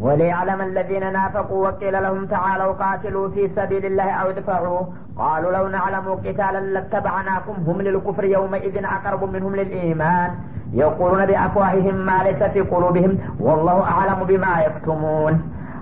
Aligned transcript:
وليعلم 0.00 0.60
الذين 0.60 1.12
نافقوا 1.12 1.68
وقيل 1.68 2.02
لهم 2.02 2.26
تعالوا 2.26 2.72
قاتلوا 2.72 3.28
في 3.28 3.50
سبيل 3.56 3.86
الله 3.86 4.10
أو 4.10 4.30
ادفعوا 4.30 4.80
قالوا 5.18 5.52
لو 5.52 5.68
نعلم 5.68 6.06
قتالا 6.24 6.60
لاتبعناكم 6.60 7.54
هم 7.66 7.82
للكفر 7.82 8.24
يومئذ 8.24 8.84
أقرب 8.84 9.32
منهم 9.32 9.56
للإيمان 9.56 10.30
يقولون 10.72 11.26
بأفواههم 11.26 11.94
ما 11.94 12.18
ليس 12.22 12.42
في 12.42 12.60
قلوبهم 12.60 13.18
والله 13.40 13.78
أعلم 13.94 14.24
بما 14.24 14.52
يكتمون 14.66 15.34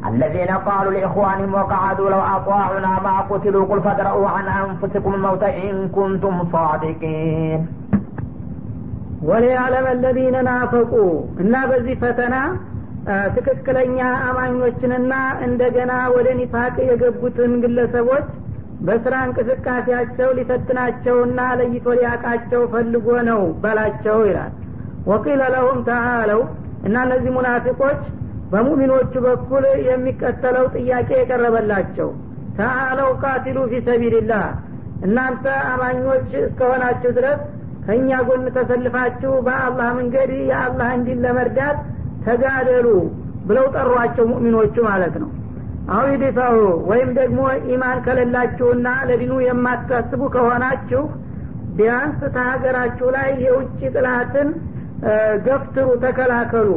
الذين 0.07 0.49
قالوا 0.49 0.93
لإخوانهم 0.93 1.55
وقعدوا 1.55 2.11
لو 2.11 2.19
أطاعنا 2.37 2.93
ما 3.07 3.21
قتلوا 3.31 3.67
قل 3.67 3.81
فادرؤوا 3.83 4.29
عن 4.29 4.45
أنفسكم 4.65 5.15
الموت 5.15 5.43
إن 5.43 5.89
كنتم 5.89 6.35
صادقين 6.53 7.61
ወሊያዕለም 9.29 9.87
አለዚነ 9.93 10.37
ናፈቁ 10.49 10.93
እና 11.43 11.55
በዚህ 11.71 11.95
ፈተና 12.03 12.35
ትክክለኛ 13.36 13.98
አማኞችንና 14.28 15.14
እንደገና 15.46 15.94
ወደ 16.16 16.28
ኒፋቅ 16.40 16.76
የገቡትን 16.90 17.54
ግለሰቦች 17.64 18.28
በስራ 18.88 19.16
እንቅስቃሴያቸው 19.28 20.30
ሊፈትናቸውና 20.38 21.40
ለይቶ 21.60 21.88
ሊያቃቸው 21.98 22.62
ፈልጎ 22.74 23.08
ነው 23.30 23.42
በላቸው 23.64 24.20
ይላል። 24.30 24.54
ወቂለ 25.10 25.42
ለሁም 25.54 25.80
ተአለው 25.88 26.42
እና 26.88 26.96
እነዚህ 27.06 27.32
ሙናፊቆች 27.38 28.02
በሙሚኖቹ 28.52 29.14
በኩል 29.26 29.66
የሚቀጠለው 29.90 30.66
ጥያቄ 30.76 31.10
የቀረበላቸው 31.20 32.10
ተአለው 32.58 33.10
ቃቲሉ 33.24 33.60
ፊ 33.72 33.80
ሰቢልላህ 33.88 34.46
እናንተ 35.08 35.46
አማኞች 35.72 36.30
እስከሆናችሁ 36.44 37.12
ድረስ 37.18 37.40
ከእኛ 37.86 38.20
ጎን 38.28 38.46
ተሰልፋችሁ 38.58 39.32
በአላህ 39.48 39.90
መንገድ 39.98 40.32
የአላህ 40.50 40.90
እንዲን 40.98 41.24
ለመርዳት 41.26 41.80
ተጋደሉ 42.26 42.88
ብለው 43.48 43.66
ጠሯቸው 43.76 44.26
ሙእሚኖቹ 44.32 44.76
ማለት 44.90 45.16
ነው። 45.24 45.30
አው 45.94 46.06
ይድፈሩ 46.12 46.58
ወይም 46.90 47.10
ደግሞ 47.18 47.40
ኢማን 47.72 47.98
ከሌላችሁና 48.06 48.88
ለዲኑ 49.10 49.34
የማታስቡ 49.46 50.22
ከሆናችሁ 50.36 51.02
ቢያንስ 51.78 52.20
ከሀገራችሁ 52.36 53.08
ላይ 53.16 53.30
የውጭ 53.46 53.80
ጥላትን 53.96 54.50
ገፍትሩ 55.46 55.88
ተከላከሉ። 56.04 56.70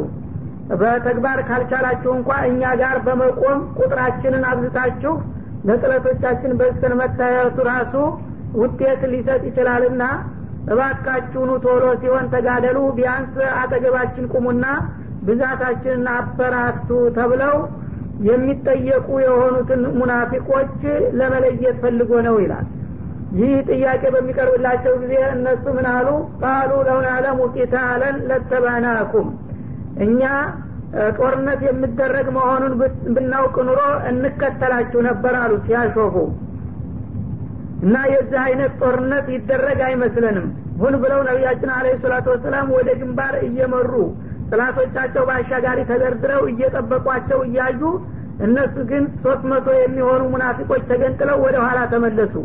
በተግባር 0.79 1.39
ካልቻላችሁ 1.49 2.11
እንኳ 2.17 2.29
እኛ 2.49 2.71
ጋር 2.81 2.97
በመቆም 3.05 3.59
ቁጥራችንን 3.77 4.43
አብዝታችሁ 4.49 5.13
ለጥለቶቻችን 5.67 6.51
በስተን 6.59 6.93
መታየቱ 7.01 7.57
ራሱ 7.69 7.93
ውጤት 8.61 9.01
ሊሰጥ 9.13 9.41
ይችላልና 9.49 10.03
እባካችሁኑ 10.73 11.51
ቶሎ 11.65 11.85
ሲሆን 12.01 12.25
ተጋደሉ። 12.33 12.77
ቢያንስ 12.97 13.35
አጠገባችን 13.61 14.25
ቁሙና 14.33 14.65
ብዛታችንን 15.25 16.07
አበራቱ 16.13 16.87
ተብለው 17.17 17.55
የሚጠየቁ 18.27 19.07
የሆኑትን 19.23 19.81
ሙናፊቆች 19.97 20.77
ለመለየት 21.19 21.77
ፈልጎ 21.83 22.11
ነው 22.27 22.35
ይላል። 22.43 22.67
ይህ 23.37 23.53
ጥያቄ 23.69 24.03
በሚቀርብላቸው 24.13 24.93
ጊዜ 25.01 25.13
እነሱ 25.33 25.65
ምን 25.77 25.87
አሉ? 25.91 26.07
ቃሉ 26.41 26.71
ለውናለሙ 26.87 27.39
ቂታለን 27.55 28.17
ለተባናኩም። 28.29 29.27
እኛ 30.05 30.21
ጦርነት 31.17 31.61
የሚደረግ 31.67 32.27
መሆኑን 32.35 32.73
ብናውቅ 33.15 33.55
ኑሮ 33.67 33.79
እንከተላችሁ 34.09 34.99
ነበር 35.07 35.33
አሉ 35.41 35.53
ሲያሾፉ 35.65 36.15
እና 37.83 37.95
የዚህ 38.11 38.39
አይነት 38.45 38.71
ጦርነት 38.81 39.25
ይደረግ 39.33 39.79
አይመስለንም። 39.87 40.47
ሁን 40.79 40.93
ብለው 41.03 41.19
ነቢያችን 41.27 41.69
አለ 41.75 41.87
ሰላቱ 42.03 42.25
ወሰላም 42.33 42.67
ወደ 42.77 42.89
ግንባር 43.01 43.35
እየመሩ 43.47 43.91
ጥላቶቻቸው 44.51 45.23
በአሻጋሪ 45.29 45.79
ተደርድረው 45.89 46.41
እየጠበቋቸው 46.51 47.39
እያዩ 47.47 47.81
እነሱ 48.45 48.75
ግን 48.89 49.03
ሶስት 49.23 49.43
መቶ 49.51 49.67
የሚሆኑ 49.77 50.23
ሙናፊቆች 50.33 50.81
ተገንጥለው 50.89 51.37
ወደ 51.45 51.55
ኋላ 51.65 51.79
ተመለሱ። 51.93 52.35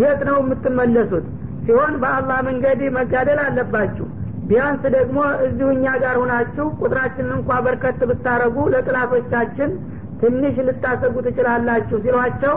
የት 0.00 0.20
ነው 0.28 0.36
የምትመለሱት? 0.42 1.26
ሲሆን 1.64 1.94
በአላህ 2.02 2.38
መንገድ 2.48 2.80
መጋደል 2.96 3.40
አለባችሁ። 3.44 4.06
ቢያንስ 4.48 4.82
ደግሞ 4.96 5.18
እዚሁ 5.46 5.68
እኛ 5.76 5.86
ጋር 6.02 6.16
ሁናችሁ 6.22 6.66
ቁጥራችንን 6.80 7.32
እንኳ 7.38 7.50
በርከት 7.64 8.00
ብታረጉ 8.10 8.56
ለጥላቶቻችን 8.74 9.70
ትንሽ 10.20 10.56
ልታሰጉ 10.68 11.14
ትችላላችሁ 11.26 11.96
ሲሏቸው 12.04 12.54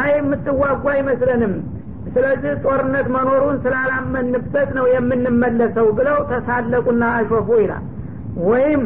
አይ 0.00 0.10
የምትዋጉ 0.16 0.84
አይመስለንም። 0.92 1.54
ስለዚህ 2.14 2.52
ጦርነት 2.64 3.06
መኖሩን 3.14 3.56
ስላላመንበት 3.64 4.70
ነው 4.78 4.86
የምንመለሰው 4.92 5.86
ብለው 5.98 6.18
ተሳለቁና 6.30 7.04
አሾፉ 7.18 7.48
ይላል 7.62 7.84
ወይም 8.44 8.82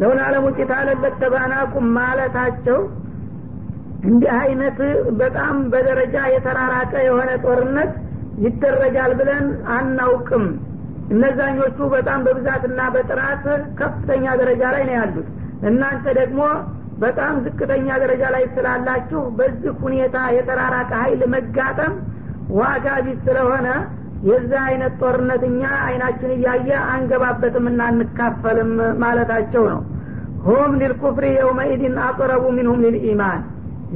ለውን 0.00 0.18
አለሙ 0.24 0.46
ቂታለን 0.58 0.98
ለተባናኩም 1.04 1.86
ማለታቸው 1.98 2.78
እንዲህ 4.06 4.32
አይነት 4.40 4.78
በጣም 5.20 5.56
በደረጃ 5.72 6.16
የተራራቀ 6.32 6.92
የሆነ 7.06 7.30
ጦርነት 7.44 7.92
ይደረጋል 8.44 9.12
ብለን 9.20 9.46
አናውቅም። 9.76 10.44
እነዛኞቹ 11.12 11.78
በጣም 11.94 12.20
በብዛትና 12.26 12.80
በጥራት 12.94 13.44
ከፍተኛ 13.80 14.24
ደረጃ 14.40 14.62
ላይ 14.74 14.82
ነው 14.88 14.94
ያሉት። 14.98 15.28
እናንተ 15.68 16.06
ደግሞ 16.18 16.40
በጣም 16.98 17.34
ዝቅተኛ 17.44 17.88
ደረጃ 18.02 18.24
ላይ 18.34 18.44
ስላላችሁ 18.54 19.22
በዚህ 19.38 19.72
ሁኔታ 19.82 20.16
የተራራቀ 20.36 20.90
ሀይል 21.02 21.22
መጋጠም 21.34 21.94
ዋጋ 22.58 22.86
ቢስ 23.06 23.18
ስለሆነ 23.26 23.68
የዚህ 24.26 24.60
አይነት 24.66 24.94
ጦርነት 25.00 25.42
እኛ 25.48 25.62
አይናችን 25.86 26.30
እያየ 26.36 26.70
አንገባበትም 26.92 27.66
እና 27.70 27.80
አንካፈልም 27.90 28.70
ማለታቸው 29.02 29.64
ነው። 29.72 29.82
ሁም 30.46 30.72
ሊልኩፍሪ 30.80 31.26
የውመኢድን 31.36 31.96
አቅረቡ 32.06 32.44
ሚንሁም 32.56 32.82
ሊልኢማን 32.84 33.40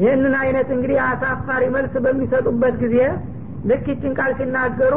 ይህንን 0.01 0.35
አይነት 0.41 0.69
እንግዲህ 0.75 0.99
አሳፋሪ 1.07 1.63
መልስ 1.75 1.95
በሚሰጡበት 2.05 2.75
ጊዜ 2.83 2.97
ልክ 3.71 3.87
ቃል 4.19 4.33
ሲናገሩ 4.39 4.95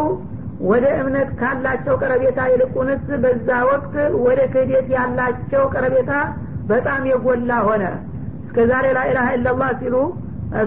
ወደ 0.64 0.86
እምነት 1.00 1.30
ካላቸው 1.40 1.96
ቀረቤታ 2.02 2.40
ይልቁንስ 2.52 3.06
በዛ 3.24 3.50
ወቅት 3.70 3.96
ወደ 4.26 4.40
ክህደት 4.54 4.88
ያላቸው 4.96 5.64
ቀረቤታ 5.74 6.12
በጣም 6.70 7.02
የጎላ 7.12 7.52
ሆነ። 7.68 7.84
እስከ 8.46 8.66
ዛሬ 8.72 8.86
ላኢላሀ 8.98 9.30
ኢላላህ 9.38 9.72
ሲሉ 9.82 9.96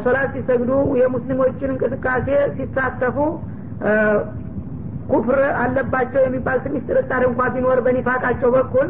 ሶላት 0.04 0.30
ሲሰግዱ 0.36 0.70
የሙስሊሞችን 1.00 1.72
እንቅስቃሴ 1.74 2.28
ሲሳተፉ 2.56 3.16
ኩፍር 5.10 5.40
አለባቸው 5.60 6.20
የሚባል 6.24 6.58
ትንሽ 6.64 6.82
ጥርጣሬ 6.88 7.22
እንኳ 7.30 7.42
ቢኖር 7.54 7.80
በኒፋቃቸው 7.86 8.50
በኩል 8.56 8.88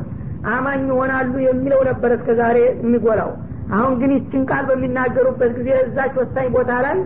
አማኝ 0.52 0.82
ይሆናሉ 0.90 1.34
የሚለው 1.46 1.80
ነበር 1.88 2.10
እስከ 2.16 2.30
ዛሬ 2.40 2.56
የሚጎላው። 2.80 3.30
አሁን 3.76 3.94
ግን 4.00 4.10
ይችን 4.16 4.42
ቃል 4.50 4.64
በሚናገሩበት 4.68 5.52
ጊዜ 5.58 5.70
እዛች 5.84 6.12
ወሳኝ 6.20 6.48
ቦታ 6.56 6.72
ላይ 6.84 6.98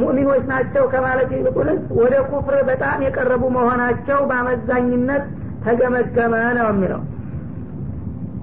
ሙእሚኖች 0.00 0.44
ናቸው 0.50 0.84
ከማለት 0.92 1.30
ይልቁንስ 1.34 1.82
ወደ 2.00 2.14
ኩፍር 2.30 2.56
በጣም 2.70 2.98
የቀረቡ 3.06 3.42
መሆናቸው 3.56 4.18
በአመዛኝነት 4.30 5.24
ተገመገመ 5.64 6.34
ነው 6.58 6.66
የሚለው። 6.72 7.02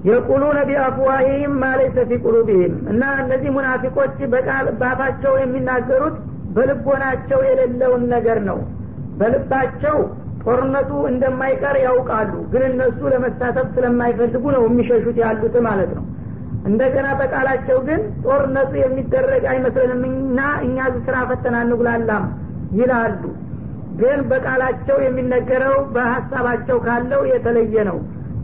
የቁሉነ 0.09 0.59
ቢአፍዋሂም 0.69 1.51
ማለይሰ 1.63 2.05
ፊ 2.09 2.17
ቁሉቢህም 2.23 2.75
እና 2.91 3.03
እነዚህ 3.23 3.49
ሙናፊቆች 3.57 4.15
በቃል 4.33 4.67
ባፋቸው 4.79 5.33
የሚናገሩት 5.41 6.15
በልቦናቸው 6.55 7.39
የሌለውን 7.47 8.03
ነገር 8.13 8.39
ነው 8.47 8.57
በልባቸው 9.21 9.97
ጦርነቱ 10.43 10.91
እንደማይቀር 11.09 11.75
ያውቃሉ። 11.83 12.33
ግን 12.51 12.63
እነሱ 12.69 12.99
ለመሳተፍ 13.13 13.67
ስለማይፈልጉ 13.75 14.43
ነው 14.55 14.63
የሚሸሹት 14.67 15.17
ያሉት 15.23 15.55
ማለት 15.67 15.91
ነው። 15.97 16.05
እንደገና 16.69 17.07
በቃላቸው 17.19 17.77
ግን 17.87 18.01
ጦርነቱ 18.25 18.71
የሚደረግ 18.81 19.43
አይመስለንምና 19.51 20.39
እኛ 20.65 20.77
ስራ 20.99 21.15
ፈተና 21.29 21.55
እንጉላላም 21.65 22.25
ይላሉ። 22.79 23.21
ግን 24.01 24.19
በቃላቸው 24.31 24.97
የሚነገረው 25.05 25.75
በሀሳባቸው 25.95 26.77
ካለው 26.85 27.21
የተለየ 27.31 27.83
ነው። 27.89 27.97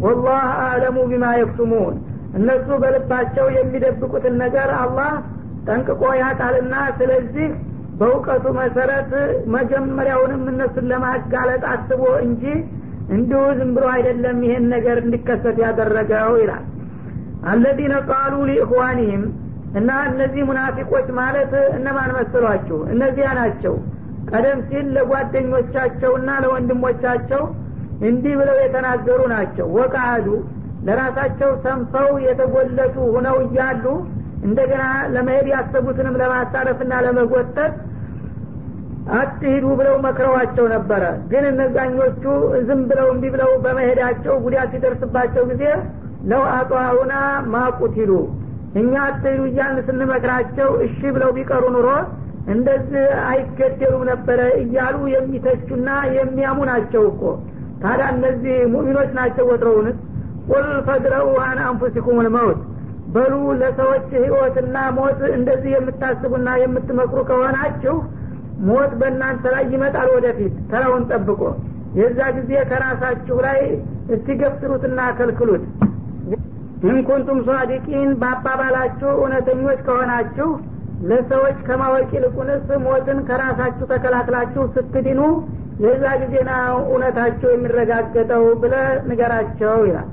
ወላህ 0.04 0.42
አለሙ 0.66 0.98
ቢማ 1.12 1.26
የክቱሙን። 1.38 1.96
እነሱ 2.38 2.68
በልባቸው 2.84 3.48
የሚደብቁትን 3.58 4.36
ነገር 4.44 4.70
አላህ 4.82 5.12
ጠንቅቆ 5.68 6.02
ያቃልና 6.22 6.74
ስለዚህ 7.00 7.48
በእውቀቱ 8.00 8.46
መሰረት 8.58 9.12
መጀመሪያውንም 9.54 10.44
እነሱን 10.52 10.86
ለማጋለጥ 10.92 11.64
አስቦ 11.72 12.04
እንጂ 12.26 12.44
እንዲሁ 13.16 13.42
ዝም 13.58 13.70
ብሎ 13.76 13.86
አይደለም 13.94 14.40
ይሄን 14.46 14.66
ነገር 14.74 14.98
እንዲከሰት 15.04 15.58
ያደረገው 15.64 16.34
ይላል። 16.42 16.66
አለዚነ 17.50 17.94
ቃሉ 18.10 18.34
ሊእኽዋኒህም 18.50 19.24
እና 19.80 19.90
እነዚህ 20.10 20.44
ሙናፊቆች 20.50 21.08
ማለት 21.20 21.54
እነማን 21.78 22.12
መስሏችሁ 22.18 22.78
እነዚያ 22.94 23.30
ናቸው። 23.40 23.74
ቀደም 24.32 24.60
ሲል 24.70 24.88
ለጓደኞቻቸውና 24.96 26.30
ለወንድሞቻቸው 26.44 27.44
እንዲህ 28.08 28.34
ብለው 28.40 28.58
የተናገሩ 28.64 29.20
ናቸው። 29.34 29.68
ወቃዱ 29.78 30.28
ለራሳቸው 30.88 31.52
ሰንፈው 31.64 32.10
የተጎለቱ 32.26 32.96
ሁነው 33.16 33.38
እያሉ 33.46 33.86
እንደገና 34.48 34.84
ለመሄድ 35.14 35.48
ያሰቡትንም 35.54 36.18
ለማሳረፍና 36.22 36.94
ለመጎተት 37.06 37.74
አትሂዱ 39.16 39.66
ብለው 39.80 39.96
መክረዋቸው 40.06 40.66
ነበረ። 40.74 41.04
ግን 41.32 41.44
እነዛኞቹ 41.52 42.24
ዝም 42.68 42.82
ብለው 42.90 43.08
እንዲህ 43.14 43.32
ብለው 43.36 43.52
በመሄዳቸው 43.64 44.36
ጉዳት 44.46 44.70
ሲደርስባቸው 44.74 45.44
ጊዜ 45.52 45.64
ለው 46.30 46.44
አጧሁና 46.56 47.14
ማቁቲሉ 47.54 48.12
እኛ 48.80 48.94
አትሄዱ 49.06 49.42
እያልን 49.50 49.86
ስንመክራቸው 49.88 50.70
እሺ 50.86 51.00
ብለው 51.16 51.30
ቢቀሩ 51.38 51.64
ኑሮ 51.76 51.90
እንደዚህ 52.54 53.06
አይገደሉም 53.30 54.04
ነበረ 54.10 54.42
እያሉ 54.62 54.98
የሚተቹና 55.14 55.88
የሚያሙ 56.18 56.60
ናቸው 56.70 57.04
እኮ። 57.12 57.22
ታዲያ 57.82 58.06
እነዚህ 58.14 58.56
ሙሚኖች 58.74 59.10
ናቸው 59.18 59.46
ወትረውንስ 59.50 59.98
ቁል 60.50 60.68
ፈድረው 60.88 61.28
አን 61.46 61.60
አንፉሲኩም 61.66 62.20
ልመውት 62.26 62.60
በሉ 63.16 63.34
ለሰዎች 63.60 64.08
ህይወትና 64.18 64.78
ሞት 64.98 65.20
እንደዚህ 65.36 65.72
የምታስቡና 65.76 66.50
የምትመክሩ 66.64 67.20
ከሆናችሁ 67.30 67.96
ሞት 68.69 68.93
በእናንተ 69.01 69.45
ላይ 69.55 69.65
ይመጣል 69.75 70.09
ወደፊት 70.17 70.55
ተራውን 70.73 71.05
ጠብቆ 71.13 71.41
የዛ 72.01 72.21
ጊዜ 72.37 72.53
ከራሳችሁ 72.71 73.37
ላይ 73.47 73.59
እስቲገፍትሩትና 74.15 75.01
ከልክሉት 75.19 75.65
ኢንኩንቱም 76.91 77.41
ሷዲቂን 77.49 78.11
በአባባላችሁ 78.21 79.11
እውነተኞች 79.19 79.81
ከሆናችሁ 79.89 80.49
ለሰዎች 81.11 81.59
ከማወቅ 81.69 82.09
ይልቁንስ 82.17 82.67
ሞትን 82.87 83.19
ከራሳችሁ 83.29 83.87
ተከላክላችሁ 83.93 84.65
ስትድኑ 84.75 85.21
የዛ 85.85 86.05
ጊዜ 86.23 86.35
ነው 86.49 86.75
እውነታቸው 86.89 87.51
የሚረጋገጠው 87.55 88.45
ብለ 88.65 88.75
ንገራቸው 89.11 89.77
ይላል 89.91 90.11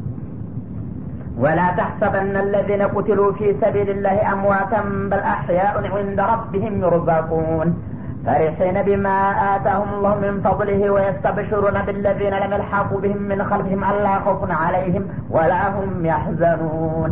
ولا 1.38 1.68
تحسبن 1.72 2.36
الذين 2.38 2.82
قتلوا 2.96 3.32
في 3.32 3.48
سبيل 3.62 3.90
الله 3.90 4.18
أمواتا 4.34 4.80
بل 5.12 5.22
أحياء 5.36 5.74
عند 5.96 6.20
ربهم 6.32 6.74
يرزقون 6.84 7.68
فرحين 8.26 8.78
بما 8.82 9.18
آتاهم 9.56 9.90
الله 9.94 10.16
من 10.20 10.42
فضله 10.42 10.82
ويستبشرون 10.90 11.78
بالذين 11.88 12.34
لم 12.34 12.52
يلحقوا 12.54 13.00
بهم 13.00 13.22
من 13.22 13.44
خلفهم 13.44 13.84
ألا 13.84 14.20
خوف 14.20 14.52
عليهم 14.52 15.04
ولا 15.30 15.64
هم 15.70 16.06
يحزنون 16.06 17.12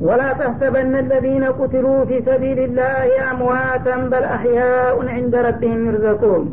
ولا 0.00 0.32
تحسبن 0.32 0.94
الذين 0.96 1.44
قتلوا 1.44 2.04
في 2.04 2.22
سبيل 2.26 2.58
الله 2.58 3.30
أمواتا 3.30 3.96
بل 3.96 4.24
أحياء 4.36 4.96
عند 5.08 5.34
ربهم 5.48 5.80
يرزقون 5.88 6.44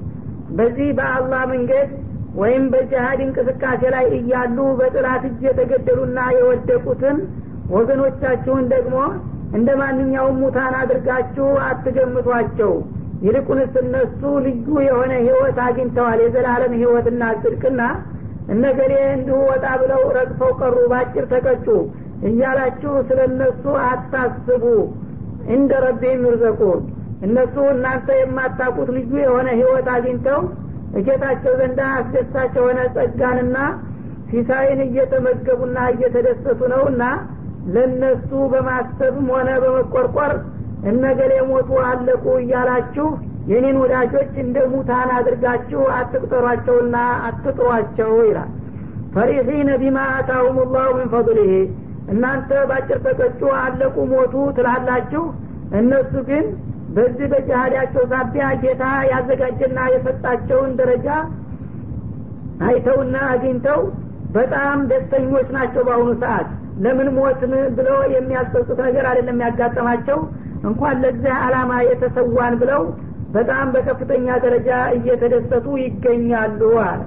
በዚህ 0.58 0.90
በአላህ 0.98 1.42
መንገድ 1.52 1.88
ወይም 2.42 2.64
በጅሃድ 2.74 3.20
እንቅስቃሴ 3.26 3.82
ላይ 3.94 4.06
እያሉ 4.18 4.58
በጥላት 4.80 5.24
እጅ 5.30 5.42
የተገደሉና 5.48 6.20
የወደቁትን 6.38 7.18
ወገኖቻችሁን 7.76 8.66
ደግሞ 8.74 8.96
እንደ 9.57 9.69
ማንኛውም 9.81 10.37
ሙታን 10.43 10.75
አድርጋችሁ 10.81 11.47
አትገምቷቸው። 11.69 12.73
ይልቁንስ 13.25 13.75
እነሱ 13.83 14.21
ልዩ 14.45 14.67
የሆነ 14.87 15.13
ህይወት 15.25 15.59
አግኝተዋል 15.65 16.21
የዘላለም 16.25 16.73
ህይወትና 16.79 17.23
ጽድቅና 17.43 17.81
እነገሌ 18.55 18.93
እንዲሁ 19.11 19.39
ወጣ 19.51 19.67
ብለው 19.83 20.03
ረግፈው 20.17 20.53
ቀሩ 20.61 20.77
ባጭር 20.93 21.25
ተቀጩ 21.33 21.67
እያላችሁ 22.29 22.93
ስለ 23.09 23.21
እነሱ 23.31 23.65
አታስቡ። 23.89 24.65
እንደ 25.55 25.73
ረቢህም 25.85 26.25
ይርዘቁን 26.29 26.81
እነሱ 27.27 27.57
እናንተ 27.75 28.09
የማታቁት 28.19 28.89
ልዩ 28.97 29.13
የሆነ 29.23 29.49
ህይወት 29.59 29.89
አግኝተው 29.95 30.41
እጌታቸው 30.99 31.53
ዘንዳ 31.61 31.81
አስደሳች 31.97 32.55
የሆነ 32.59 32.81
ጸጋንና 32.97 33.57
ሲሳይን 34.31 34.81
እየተመገቡና 34.87 35.79
እየተደሰቱ 35.93 36.61
ነውና 36.73 37.03
ለነሱ 37.75 38.31
በማሰብም 38.53 39.27
ሆነ 39.35 39.51
በመቆርቆር 39.63 40.33
እነገሌ 40.91 41.33
ሞቱ 41.51 41.71
አለቁ 41.89 42.25
እያላችሁ 42.43 43.09
የኔን 43.51 43.77
ወዳጆች 43.83 44.33
እንደ 44.43 44.59
ሙታን 44.73 45.11
አድርጋችሁ 45.17 45.83
አትቅጠሯቸውና 45.97 46.97
አትጥሯቸው 47.29 48.13
ይላል። 48.29 48.51
ፈሪሒነ 49.15 49.71
ቢማ 49.83 49.99
አታሁም 50.17 50.59
ላሁ 50.75 50.91
ምን 50.99 51.09
ፈضሊህ 51.15 51.53
እናንተ 52.13 52.51
ባጭር 52.71 52.99
ተቀጩ 53.07 53.41
አለቁ 53.61 53.97
ሞቱ 54.13 54.35
ትላላችሁ። 54.57 55.25
እነሱ 55.81 56.13
ግን 56.29 56.47
በዚህ 56.95 57.27
በጃሃዳቸው 57.33 58.05
ሳቢያ 58.13 58.47
ጌታ 58.63 58.85
ያዘጋጀና 59.11 59.81
የሰጣቸውን 59.93 60.73
ደረጃ 60.81 61.09
አይተውና 62.67 63.17
አግኝተው 63.33 63.81
በጣም 64.35 64.79
ደስተኞች 64.91 65.49
ናቸው 65.57 65.83
በአሁኑ 65.87 66.11
ሰዓት 66.23 66.49
ለምን 66.85 67.09
ሞትን 67.17 67.53
ብለው 67.77 67.99
የሚያስጠጡት 68.15 68.79
ነገር 68.87 69.05
አይደለም 69.11 69.35
የሚያጋጠማቸው 69.35 70.19
እንኳን 70.69 70.97
ለዚህ 71.05 71.35
አላማ 71.45 71.73
የተሰዋን 71.89 72.55
ብለው 72.63 72.83
በጣም 73.35 73.67
በከፍተኛ 73.75 74.27
ደረጃ 74.45 74.69
እየተደሰቱ 74.97 75.67
ይገኛሉ 75.83 76.61
አለ። 76.85 77.01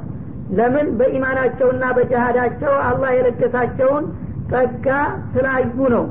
ለምን? 0.58 0.88
በኢማናቸውና 1.00 1.84
በጃሃዳቸው 1.98 2.74
አላህ 2.88 3.10
የለገሳቸውን 3.18 4.06
ጸጋ 4.52 4.88
ስላዩ 5.34 5.78
ነው። 5.96 6.06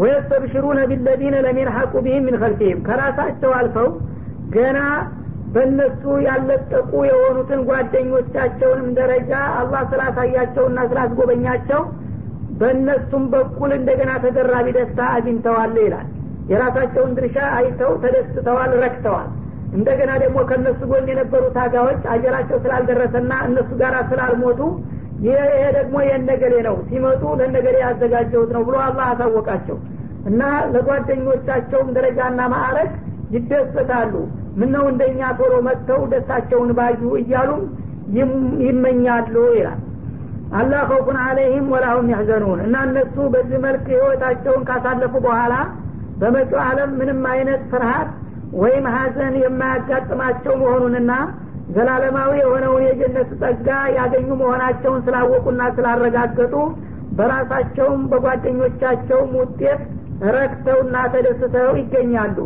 ወየስተብሽሩነ 0.00 0.80
ቢለዚነ 0.90 1.36
ለሚልሐቁ 1.46 1.92
ቢህም 2.04 2.24
ምን 2.26 2.36
ከልፊህም 2.42 2.80
ከራሳቸው 2.88 3.52
አልፈው 3.58 3.88
ገና 4.54 4.78
በእነሱ 5.54 6.02
ያለጠቁ 6.26 6.90
የሆኑትን 7.08 7.60
ጓደኞቻቸውንም 7.68 8.88
ደረጃ 8.98 9.30
አላህ 9.60 9.82
ስላሳያቸውና 9.92 10.78
ስላስጎበኛቸው 10.90 11.80
በእነሱም 12.60 13.24
በኩል 13.32 13.70
እንደገና 13.76 14.12
ተደራቢ 14.22 14.68
ደስታ 14.76 15.00
አግኝተዋል 15.16 15.74
ይላል። 15.82 16.06
የራሳቸውን 16.50 17.10
ድርሻ 17.16 17.38
አይተው 17.56 17.92
ተደስተዋል 18.02 18.72
ረክተዋል። 18.82 19.28
እንደገና 19.72 20.10
ደግሞ 20.22 20.38
ከእነሱ 20.50 20.80
ጎን 20.90 21.08
የነበሩ 21.10 21.42
ታጋዎች 21.56 22.02
አጀራቸው 22.12 22.58
ስላልደረሰና 22.64 23.32
እነሱ 23.48 23.70
ጋር 23.80 23.94
ስላልሞቱ 24.10 24.60
ይሄ 25.24 25.36
ደግሞ 25.76 25.96
የነገሌ 26.06 26.54
ነው 26.66 26.76
ሲመጡ 26.88 27.22
ለነገሌ 27.40 27.76
ያዘጋጀሁት 27.84 28.50
ነው 28.56 28.62
ብሎ 28.68 28.76
አላህ 28.84 29.06
አሳወቃቸው። 29.12 29.78
እና 30.28 30.42
ለጓደኞቻቸውም 30.72 31.88
ደረጃና 31.96 32.40
ማዕረግ 32.54 32.90
ይደሰታሉ። 33.34 34.12
ምነው 34.60 34.84
እንደኛ 34.92 35.20
ቶሎ 35.38 35.54
መጥተው 35.66 36.00
ደስታቸውን 36.12 36.70
ባዩ 36.78 37.02
እያሉም 37.20 37.62
ይመኛሉ 38.66 39.34
ይላል 39.56 39.80
አላህ 40.52 40.82
ከውፉን 40.90 41.18
አለይህም 41.22 41.66
ወላሁም 41.72 42.06
ያሕዘኑን 42.12 42.60
እና 42.66 42.76
እነሱ 42.86 43.16
በዚህ 43.34 43.58
መልክ 43.64 43.84
ህይወታቸውን 43.94 44.62
ካሳለፉ 44.68 45.14
በኋላ 45.26 45.54
በመጪው 46.20 46.60
ዓለም 46.66 46.90
ምንም 47.00 47.20
አይነት 47.32 47.62
ፍርሃት 47.72 48.08
ወይም 48.54 48.84
ሀዘን 48.94 49.34
የማያጋጥማቸው 49.42 50.54
መሆኑንና 50.62 51.12
ዘላለማዊ 51.76 52.32
የሆነውን 52.40 52.82
የጀነት 52.86 53.30
ጸጋ 53.40 53.68
ያገኙ 53.98 54.28
መሆናቸውን 54.40 55.02
ስላወቁና 55.06 55.62
ስላረጋገጡ 55.76 56.54
በራሳቸውም 57.18 58.02
በጓደኞቻቸውም 58.10 59.30
ውጤት 59.40 59.80
ረክተውና 60.36 60.96
ተደስተው 61.12 61.70
ይገኛሉ። 61.80 62.38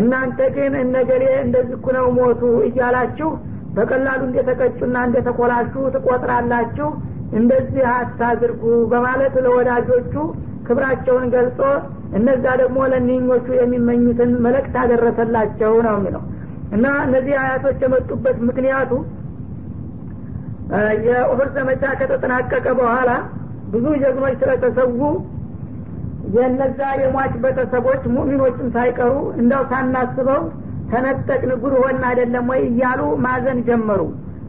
እናንተ 0.00 0.38
ግን 0.56 0.72
እነገሌ 0.82 1.24
እንደዚህ 1.44 1.76
ኩነው 1.86 2.06
ሞቱ 2.18 2.42
እያላችሁ 2.68 3.28
በቀላሉ 3.76 4.20
እንደተቀጩና 4.28 4.96
እንደተኮላሹ 5.08 5.72
ትቆጥራላችሁ 5.94 6.88
እንደዚህ 7.34 7.84
አታድርጉ 7.94 8.62
በማለት 8.92 9.34
ለወዳጆቹ 9.44 10.14
ክብራቸውን 10.66 11.26
ገልጾ 11.34 11.60
እነዛ 12.18 12.44
ደግሞ 12.60 12.78
ለኒኞቹ 12.92 13.46
የሚመኙትን 13.58 14.32
መልእክት 14.44 14.74
አደረሰላቸው 14.82 15.72
ነው 15.86 15.94
የሚለው። 15.98 16.22
እና 16.74 16.86
እነዚህ 17.06 17.34
አያቶች 17.42 17.78
የመጡበት 17.84 18.36
ምክንያቱ 18.48 18.92
የኡሁድ 21.06 21.48
ዘመቻ 21.56 21.84
ከተጠናቀቀ 21.98 22.66
በኋላ 22.78 23.10
ብዙ 23.72 23.86
ጀግኖች 24.02 24.34
ስለተሰዉ 24.42 25.00
የነዛ 26.34 26.80
የሟች 27.00 27.32
ቤተሰቦች 27.44 28.02
ሙሚኖችም 28.14 28.68
ሳይቀሩ 28.76 29.12
እንደው 29.40 29.62
ሳናስበው 29.72 30.42
ተነጠቅን 30.90 31.52
ጉድ 31.62 31.74
ሆን 31.82 31.98
አይደለም 32.10 32.46
ወይ 32.52 32.62
እያሉ 32.68 33.02
ማዘን 33.24 33.58
ጀመሩ 33.68 34.00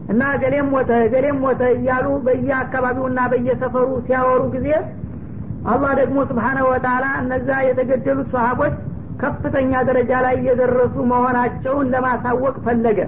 እና 0.05 0.23
ገሌም 0.41 0.67
ሞተ 0.73 0.91
ገሌም 1.13 1.37
ሞተ 1.43 1.61
እያሉ 1.75 2.07
በየአካባቢውና 2.25 3.19
በየሰፈሩ 3.31 3.89
ሲያወሩ 4.05 4.41
ጊዜ 4.55 4.67
አላህ 5.71 5.91
ደግሞ 5.99 6.17
ስብሓነሁ 6.29 6.65
ወተላ 6.73 7.05
እነዛ 7.21 7.49
የተገደሉት 7.67 8.27
ሰሀቦች 8.35 8.75
ከፍተኛ 9.21 9.71
ደረጃ 9.87 10.11
ላይ 10.25 10.35
እየደረሱ 10.39 10.95
መሆናቸውን 11.11 11.87
ለማሳወቅ 11.93 12.55
ፈለገ። 12.65 12.99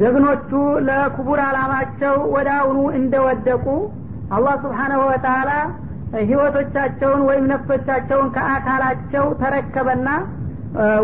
ጀግኖቹ 0.00 0.50
ለክቡር 0.86 1.40
አላማቸው 1.46 2.14
ወደ 2.34 2.48
አሁኑ 2.60 2.78
እንደወደቁ 2.98 3.66
አላህ 4.36 4.54
ስብሓነሁ 4.62 5.00
ወተላ 5.10 5.50
ህይወቶቻቸውን 6.22 7.20
ወይም 7.28 7.44
ነፍሶቻቸውን 7.52 8.30
ከአካላቸው 8.36 9.26
ተረከበና 9.42 10.08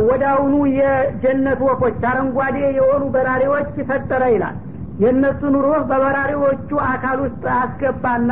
ወደ 0.08 0.22
አሁኑ 0.32 0.54
የጀነት 0.78 1.60
ወፎች 1.66 2.02
አረንጓዴ 2.10 2.56
የሆኑ 2.78 3.02
በራሪዎች 3.14 3.70
ፈጠረ 3.90 4.22
ይላል 4.34 4.56
የእነሱን 4.98 5.54
ሩህ 5.64 5.82
በበራሪዎቹ 5.90 6.70
አካል 6.88 7.18
ውስጥ 7.24 7.44
አስገባና 7.58 8.30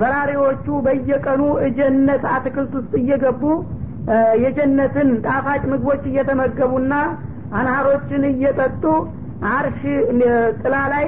በራሪዎቹ 0.00 0.66
በየቀኑ 0.86 1.42
እጀነት 1.66 2.24
አትክልት 2.32 2.72
ውስጥ 2.78 2.92
እየገቡ 3.02 3.42
የጀነትን 4.42 5.08
ጣፋጭ 5.26 5.62
ምግቦች 5.72 6.02
እየተመገቡና 6.10 6.92
አንሃሮችን 7.58 8.22
እየጠጡ 8.32 8.84
አርሽ 9.52 9.80
ጥላ 10.60 10.76
ላይ 10.92 11.06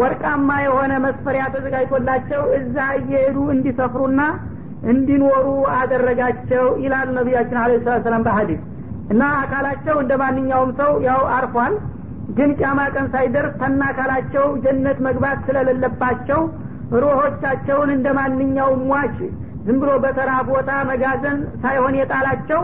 ወርቃማ 0.00 0.50
የሆነ 0.64 0.92
መስፈሪያ 1.04 1.42
ተዘጋጅቶላቸው 1.54 2.42
እዛ 2.58 2.76
እየሄዱ 3.00 3.38
እንዲሰፍሩና 3.54 4.20
እንዲኖሩ 4.92 5.46
አደረጋቸው 5.76 6.64
ይላል 6.84 7.08
ነቢያችን 7.18 7.58
አለ 7.62 7.72
ሰላም 8.06 8.24
እና 9.12 9.22
አካላቸው 9.42 9.96
እንደ 10.02 10.12
ማንኛውም 10.22 10.70
ሰው 10.80 10.92
ያው 11.08 11.20
አርፏል 11.36 11.74
ግን 12.36 12.50
ቂያማ 12.58 12.80
ቀን 12.94 13.06
ሳይደርስ 13.12 13.52
ተና 13.60 13.82
አካላቸው 13.90 14.46
ጀነት 14.64 14.98
መግባት 15.06 15.38
ስለሌለባቸው 15.46 16.40
ሩሆቻቸውን 17.02 17.90
እንደ 17.94 18.08
ማንኛውም 18.18 18.82
ሟች 18.90 19.16
ዝም 19.66 19.78
ብሎ 19.82 19.92
በተራ 20.02 20.32
ቦታ 20.50 20.70
መጋዘን 20.90 21.38
ሳይሆን 21.62 21.94
የጣላቸው 22.00 22.60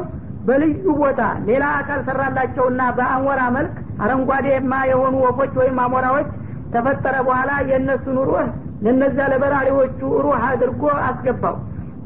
በልዩ 0.46 0.84
ቦታ 1.00 1.20
ሌላ 1.48 1.64
አካል 1.80 2.00
ሰራላቸውና 2.06 2.82
በአሞራ 2.96 3.40
መልክ 3.56 3.74
አረንጓዴማ 4.04 4.72
የሆኑ 4.90 5.14
ወፎች 5.24 5.52
ወይም 5.60 5.76
አሞራዎች 5.84 6.28
ተፈጠረ 6.74 7.16
በኋላ 7.26 7.50
የእነሱን 7.70 8.18
ሩህ 8.28 8.46
ለነዚያ 8.84 9.24
ለበራሪዎቹ 9.32 10.00
ሩህ 10.24 10.40
አድርጎ 10.48 10.84
አስገባው። 11.08 11.56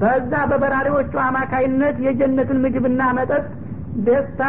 በዛ 0.01 0.33
በበራሪዎቹ 0.51 1.13
አማካይነት 1.27 1.97
የጀነትን 2.07 2.59
ምግብና 2.65 3.03
መጠጥ 3.19 3.45
ደስታ 4.07 4.43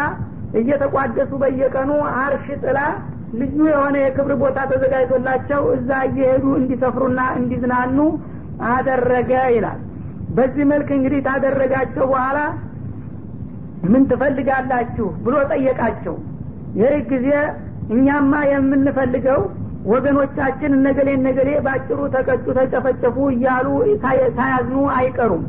እየተቋደሱ 0.58 1.32
በየቀኑ 1.42 1.92
አርሽ 2.20 2.48
ጥላ 2.64 2.80
ልዩ 3.40 3.58
የሆነ 3.70 3.96
የክብር 4.02 4.34
ቦታ 4.42 4.58
ተዘጋጅቶላቸው 4.72 5.62
እዛ 5.76 5.90
እየሄዱ 6.10 6.46
እንዲሰፍሩና 6.60 7.22
እንዲዝናኑ 7.40 7.98
አደረገ 8.70 9.32
ይላል። 9.56 9.80
በዚህ 10.38 10.66
መልክ 10.72 10.90
እንግዲህ 10.96 11.20
ታደረጋቸው 11.28 12.06
በኋላ 12.12 12.40
ምን 13.92 14.04
ትፈልጋላችሁ 14.12 15.08
ብሎ 15.26 15.36
ጠየቃቸው። 15.52 16.16
ይህ 16.80 16.96
ጊዜ 17.12 17.30
እኛማ 17.96 18.34
የምንፈልገው 18.52 19.42
ወገኖቻችን 19.92 20.72
እነገሌ 20.78 21.10
እነገሌ 21.18 21.50
ባጭሩ 21.66 22.00
ተቀጩ 22.16 22.46
ተጨፈጨፉ 22.58 23.18
እያሉ 23.34 23.68
ሳያዝኑ 24.38 24.80
አይቀሩም። 24.98 25.44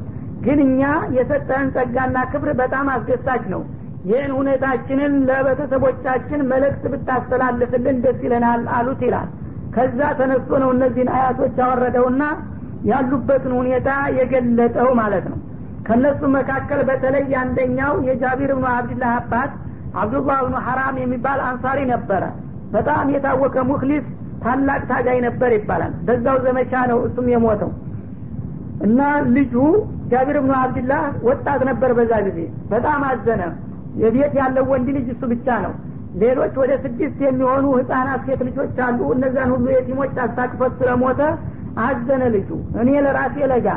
ግን 0.45 0.59
እኛ 0.67 0.83
የሰጠህን 1.17 1.69
ጸጋና 1.77 2.19
ክብር 2.33 2.51
በጣም 2.61 2.87
አስደሳች 2.93 3.45
ነው 3.55 3.63
ይህን 4.05 4.33
ሁኔታችንን 4.39 5.15
ለቤተሰቦቻችን 5.29 6.41
መልእክት 6.51 6.85
ብታስተላልፍልን 6.93 7.97
ደስ 8.05 8.19
ይለናል 8.27 8.63
አሉት 8.77 9.01
ይላል። 9.07 9.29
ከዛ 9.75 10.01
ተነስቶ 10.19 10.51
ነው 10.63 10.71
እነዚህን 10.75 11.11
አያቶች 11.15 11.57
ያወረደውና 11.63 12.23
ያሉበትን 12.89 13.53
ሁኔታ 13.59 13.89
የገለጠው 14.19 14.91
ማለት 15.01 15.25
ነው። 15.33 15.39
ከነሱ 15.87 16.21
መካከል 16.37 16.81
በተለይ 16.89 17.35
አንደኛው 17.43 17.95
የጃቢር 18.09 18.51
ብኑ 18.57 18.67
አብድላህ 18.75 19.13
አባት 19.19 19.53
አብዱላህ 20.01 20.39
ብኑ 20.47 20.57
ሐራም 20.67 20.97
የሚባል 21.03 21.41
አንሳሪ 21.49 21.79
ነበረ። 21.93 22.25
በጣም 22.73 23.07
የታወቀ 23.15 23.57
ሙክሊስ 23.71 24.07
ታላቅ 24.43 24.81
ታጋይ 24.91 25.19
ነበር 25.27 25.51
ይባላል። 25.57 25.93
በዛው 26.07 26.37
ዘመቻ 26.45 26.73
ነው 26.91 26.99
እሱም 27.07 27.29
የሞተው። 27.33 27.71
እና 28.87 29.01
ልጁ 29.37 29.55
ጃቢር 30.11 30.37
ብኑ 30.43 30.53
አብድላህ 30.61 31.01
ወጣት 31.29 31.61
ነበር 31.71 31.91
በዛ 31.99 32.13
ጊዜ። 32.27 32.39
በጣም 32.71 33.01
አዘነ 33.09 33.43
የቤት 34.03 34.35
ያለው 34.41 34.65
ወንድ 34.73 34.89
ልጅ 34.97 35.07
እሱ 35.15 35.23
ብቻ 35.33 35.47
ነው። 35.65 35.73
ሌሎች 36.21 36.55
ወደ 36.61 36.73
ስድስት 36.85 37.19
የሚሆኑ 37.25 37.65
ህጻናት 37.79 38.21
ሴት 38.27 38.41
ልጆች 38.49 38.77
አሉ። 38.87 39.01
እነዛን 39.15 39.51
ሁሉ 39.55 39.67
የቲሞች 39.75 40.15
አስታቅፈት 40.25 40.73
ስለሞተ 40.81 41.21
አዘነ 41.85 42.23
ልጁ። 42.35 42.51
እኔ 42.83 42.91
ለራሴ 43.07 43.37
ለጋ። 43.53 43.69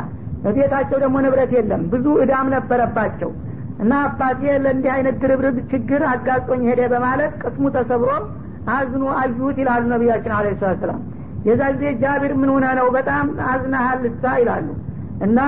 በቤታቸው 0.44 0.98
ደግሞ 1.04 1.16
ንብረት 1.26 1.52
የለም። 1.58 1.82
ብዙ 1.92 2.06
እዳም 2.24 2.48
ነበረባቸው። 2.56 3.32
እና 3.82 3.94
አባቴ 4.08 4.42
ለእንዲህ 4.64 4.92
አይነት 4.96 5.16
ድርብርብ 5.22 5.58
ችግር 5.72 6.02
አጋጦኝ 6.12 6.62
ሄደ 6.70 6.82
በማለት 6.94 7.34
ቅስሙ 7.44 7.66
ተሰብሮ 7.76 8.10
አዝኖ 8.74 9.04
አዩት 9.22 9.58
ይላሉ 9.62 9.84
ነቢያችን 9.94 10.34
አለ 10.38 10.48
ሰላት 10.60 10.80
ሰላም 10.84 11.00
የዛ 11.46 11.62
ጊዜ 11.74 11.84
ጃቢር 12.02 12.34
ምን 12.40 12.50
ሆነ 12.54 12.66
ነው? 12.80 12.88
በጣም 12.98 13.28
አዝናሃል 13.52 14.00
ልሳ 14.06 14.24
ይላሉ። 14.42 14.68
እና 15.26 15.40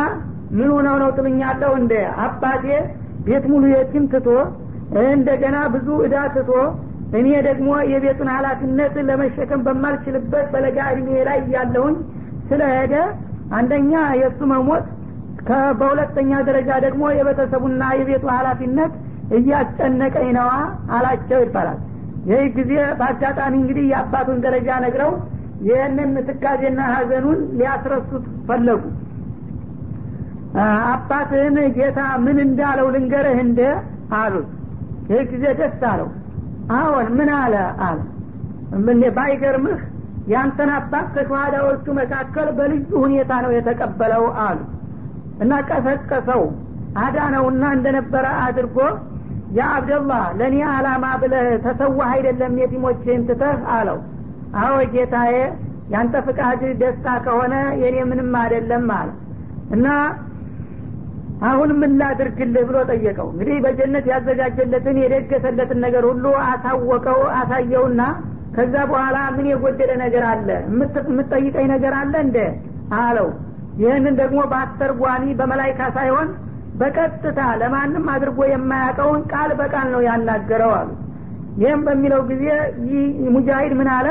ምን 0.52 0.70
ሆነው 0.76 0.96
ነው 1.02 1.10
ትሉኛለሁ 1.18 1.72
እንደ 1.82 1.94
አባቴ 2.26 2.66
ቤት 3.26 3.46
ሙሉ 3.52 3.64
የቲም 3.74 4.06
ትቶ 4.14 4.28
እንደገና 5.10 5.58
ብዙ 5.74 5.88
እዳ 6.06 6.16
ትቶ 6.34 6.50
እኔ 7.20 7.28
ደግሞ 7.48 7.70
የቤቱን 7.92 8.30
ሀላፊነት 8.36 8.96
ለመሸከም 9.10 9.62
በማልችልበት 9.66 10.46
በለጋ 10.54 10.78
እድሜ 10.94 11.10
ላይ 11.28 11.40
እያለሁኝ 11.44 11.96
ስለሄደ 12.50 12.94
አንደኛ 13.58 13.92
የእሱ 14.20 14.40
መሞት 14.52 14.86
በሁለተኛ 15.80 16.32
ደረጃ 16.48 16.72
ደግሞ 16.86 17.04
የቤተሰቡና 17.18 17.84
የቤቱ 18.00 18.26
ሀላፊነት 18.36 18.94
እያስጨነቀኝ 19.38 20.30
ነዋ 20.38 20.52
አላቸው 20.96 21.40
ይባላል። 21.46 21.80
ይህ 22.30 22.44
ጊዜ 22.58 22.72
በአጋጣሚ 23.00 23.54
እንግዲህ 23.62 23.86
የአባቱን 23.92 24.38
ደረጃ 24.46 24.70
ነግረው 24.84 25.12
ይህንን 25.68 26.12
ትካዜና 26.28 26.82
ሀዘኑን 26.94 27.40
ሊያስረሱት 27.60 28.26
ፈለጉ። 28.48 28.82
አባትህን 30.88 31.56
ጌታ 31.78 32.00
ምን 32.26 32.38
እንዳለው 32.46 32.88
ልንገርህ 32.96 33.40
እንደ 33.46 33.62
አሉት 34.18 34.50
ይህ 35.10 35.22
ጊዜ 35.32 35.46
ደስ 35.60 35.82
አለው። 35.92 36.10
አዎን 36.74 37.08
ምን 37.18 37.30
አለ? 37.38 37.56
አለ። 37.86 38.00
ባይገርምህ 39.18 39.80
ያንተን 40.28 40.70
አባት 40.76 41.08
ከሸሃዳዎቹ 41.16 41.86
መካከል 41.98 42.48
በልዩ 42.58 42.92
ሁኔታ 43.04 43.32
ነው 43.46 43.52
የተቀበለው 43.56 44.26
አሉ። 44.44 44.60
እና 45.44 45.54
ቀሰቀሰው 45.70 46.44
አዳነውና 47.04 47.64
እንደነበረ 47.78 48.26
አድርጎ 48.46 48.78
ያ 49.58 49.64
አብደላህ 49.76 50.24
ለእኔ 50.40 50.58
አላማ 50.70 51.06
ብለህ 51.22 51.48
ተሰዋህ 51.66 52.10
አይደለም 52.14 52.54
የቲሞችህን 52.62 53.24
ትተህ 53.30 53.60
አለው። 53.76 54.00
አዎ 54.62 54.76
ጌታዬ 54.94 55.34
ያንተ 55.94 56.16
ፍቃድ 56.28 56.62
ደስታ 56.82 57.08
ከሆነ 57.26 57.54
የኔ 57.82 57.98
ምንም 58.10 58.32
አይደለም 58.42 58.86
አለ። 58.98 59.10
እና 59.76 59.88
አሁን 61.44 61.70
ምን 61.80 61.92
ላድርግልህ 62.00 62.64
ብሎ 62.68 62.78
ጠየቀው። 62.90 63.28
እንግዲህ 63.34 63.58
በጀነት 63.66 64.06
ያዘጋጀለትን 64.12 64.98
የደገሰለትን 65.02 65.80
ነገር 65.86 66.04
ሁሉ 66.10 66.26
አሳወቀው 66.46 67.20
አሳየውና 67.40 68.02
ከዛ 68.56 68.76
በኋላ 68.90 69.18
ምን 69.36 69.46
የጎደለ 69.52 69.92
ነገር 70.04 70.24
አለ? 70.32 70.48
የምትጠይቀኝ 71.08 71.68
ነገር 71.74 71.94
አለ 72.02 72.14
እንደ 72.26 72.38
አለው። 73.00 73.30
ይህንን 73.82 74.16
ደግሞ 74.22 74.40
በአስተርጓሚ 74.52 75.24
በመላይካ 75.40 75.82
ሳይሆን 75.96 76.28
በቀጥታ 76.80 77.40
ለማንም 77.62 78.06
አድርጎ 78.14 78.40
የማያውቀውን 78.52 79.22
ቃል 79.32 79.52
በቃል 79.60 79.88
ነው 79.94 80.02
ያናገረው 80.08 80.72
አሉ። 80.80 80.90
ይህም 81.62 81.82
በሚለው 81.88 82.22
ጊዜ 82.30 82.46
ሙጃሂድ 83.34 83.74
ምን 83.80 83.90
አለ? 83.96 84.08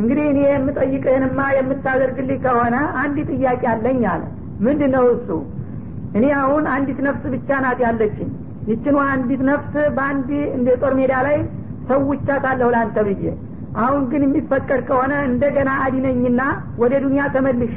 እንግዲህ 0.00 0.24
እኔ 0.32 0.40
የምጠይቅህንማ 0.48 1.40
የምታደርግልኝ 1.56 2.38
ከሆነ 2.44 2.74
አንድ 3.02 3.16
ጥያቄ 3.32 3.62
አለኝ 3.72 4.02
አለ። 4.12 4.22
ምንድን 4.60 4.90
ነው 4.96 5.04
እሱ 5.14 5.28
እኔ 6.16 6.24
አሁን 6.40 6.64
አንዲት 6.74 6.98
ነፍስ 7.06 7.24
ብቻ 7.34 7.58
ናት 7.64 7.78
ያለችኝ። 7.86 8.30
ይችኑ 8.70 8.96
አንዲት 9.08 9.42
ነፍስ 9.48 9.74
በአንድ 9.96 10.28
እንደ 10.56 10.68
ጦር 10.82 10.92
ሜዳ 10.98 11.14
ላይ 11.26 11.36
ሰውቻታለሁ 11.90 12.68
ለአንተ 12.74 12.96
ብዬ። 13.08 13.24
አሁን 13.82 14.02
ግን 14.10 14.22
የሚፈቀድ 14.26 14.80
ከሆነ 14.88 15.14
እንደገና 15.28 15.70
አዲነኝና 15.84 16.42
ወደ 16.82 16.92
ዱኒያ 17.04 17.24
ተመልሸ 17.34 17.76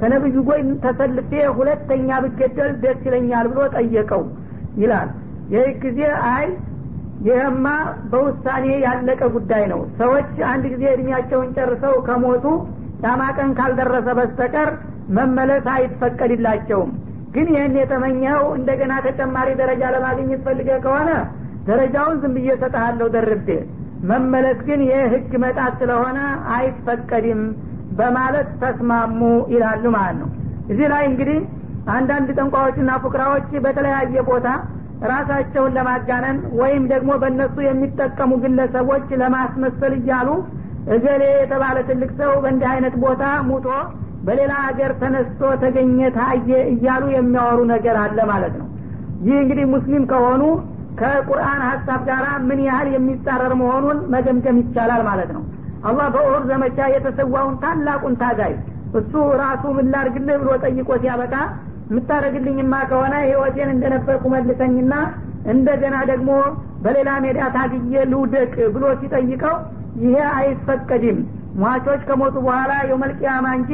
ከነብዩ 0.00 0.36
ጎይ 0.48 0.60
ተሰልፌ 0.84 1.30
ሁለተኛ 1.58 2.08
ብገደል 2.24 2.72
ደስ 2.82 3.00
ይለኛል 3.06 3.46
ብሎ 3.52 3.60
ጠየቀው 3.74 4.22
ይላል። 4.82 5.10
ይህ 5.52 5.68
ጊዜ 5.82 6.00
አይ 6.30 6.46
ይህማ 7.26 7.66
በውሳኔ 8.12 8.66
ያለቀ 8.84 9.22
ጉዳይ 9.34 9.64
ነው። 9.72 9.80
ሰዎች 9.98 10.30
አንድ 10.52 10.64
ጊዜ 10.72 10.84
እድሜያቸውን 10.94 11.50
ጨርሰው 11.56 11.94
ከሞቱ 12.08 12.44
ዳማቀን 13.02 13.50
ካልደረሰ 13.58 14.08
በስተቀር 14.18 14.70
መመለስ 15.16 15.64
አይፈቀድላቸውም 15.74 16.90
ግን 17.34 17.46
ይህን 17.54 17.74
የተመኘው 17.80 18.42
እንደገና 18.56 18.92
ተጨማሪ 19.06 19.48
ደረጃ 19.60 19.82
ለማግኘት 19.94 20.40
ፈልገ 20.46 20.70
ከሆነ 20.84 21.10
ደረጃውን 21.68 22.16
ዝም 22.22 22.34
ብዬ 22.36 22.50
ሰጠሃለሁ 22.62 23.06
ደርቤ። 23.14 23.48
መመለስ 24.10 24.60
ግን 24.68 24.80
ይህ 24.86 25.02
ህግ 25.12 25.32
መጣት 25.42 25.74
ስለሆነ 25.80 26.18
አይፈቀድም 26.56 27.42
በማለት 27.98 28.48
ተስማሙ 28.62 29.20
ይላሉ 29.54 29.84
ማለት 29.96 30.16
ነው። 30.22 30.28
እዚህ 30.72 30.86
ላይ 30.92 31.04
እንግዲህ 31.10 31.38
አንዳንድ 31.94 32.28
ጠንቋዎችና 32.38 32.90
ፉቅራዎች 33.04 33.48
በተለያየ 33.64 34.16
ቦታ 34.28 34.48
ራሳቸውን 35.10 35.72
ለማጋነን 35.76 36.38
ወይም 36.60 36.84
ደግሞ 36.92 37.10
በእነሱ 37.22 37.56
የሚጠቀሙ 37.66 38.32
ግለሰቦች 38.44 39.06
ለማስመሰል 39.22 39.94
እያሉ 39.98 40.28
እገሌ 40.94 41.22
የተባለ 41.34 41.78
ትልቅ 41.88 42.10
ሰው 42.20 42.32
በእንዲህ 42.44 42.68
አይነት 42.74 42.94
ቦታ 43.04 43.24
ሙቶ 43.48 43.66
በሌላ 44.26 44.52
ሀገር 44.64 44.90
ተነስቶ 45.00 45.40
ተገኘ 45.62 45.98
ታየ 46.16 46.50
እያሉ 46.72 47.04
የሚያወሩ 47.14 47.60
ነገር 47.72 47.96
አለ 48.02 48.18
ማለት 48.30 48.54
ነው። 48.60 48.68
ይህ 49.26 49.36
እንግዲህ 49.42 49.66
ሙስሊም 49.72 50.04
ከሆኑ 50.12 50.42
ከቁርአን 51.00 51.62
ሀሳብ 51.68 52.00
ጋር 52.08 52.24
ምን 52.48 52.60
ያህል 52.66 52.88
የሚጻረር 52.94 53.52
መሆኑን 53.60 53.98
መገምገም 54.14 54.60
ይቻላል 54.62 55.02
ማለት 55.08 55.30
ነው። 55.36 55.42
አላህ 55.84 56.06
በኡሁድ 56.14 56.44
ዘመቻ 56.50 56.78
የተሰዋውን 56.94 57.54
ታላቁን 57.62 58.14
ታጋይ 58.20 58.54
እሱ 59.00 59.12
ራሱ 59.40 59.62
ምን 59.76 59.88
ብሎ 60.40 60.48
ጠይቆ 60.64 60.88
ሲያበቃ 61.02 61.34
የምታደረግልኝማ 61.88 62.74
ከሆነ 62.90 63.14
ህይወቴን 63.24 63.70
እንደነበርኩ 63.74 64.24
መልሰኝና 64.34 64.92
እንደገና 65.52 65.96
ደግሞ 66.10 66.30
በሌላ 66.84 67.10
ሜዳ 67.24 67.40
ታግዬ 67.56 67.94
ልውደቅ 68.12 68.54
ብሎ 68.74 68.84
ሲጠይቀው 69.00 69.56
ይሄ 70.02 70.14
አይፈቀድም። 70.36 71.18
ሟቾች 71.62 72.02
ከሞቱ 72.08 72.34
በኋላ 72.46 72.72
የውመልቅያማ 72.88 73.46
እንጂ 73.58 73.72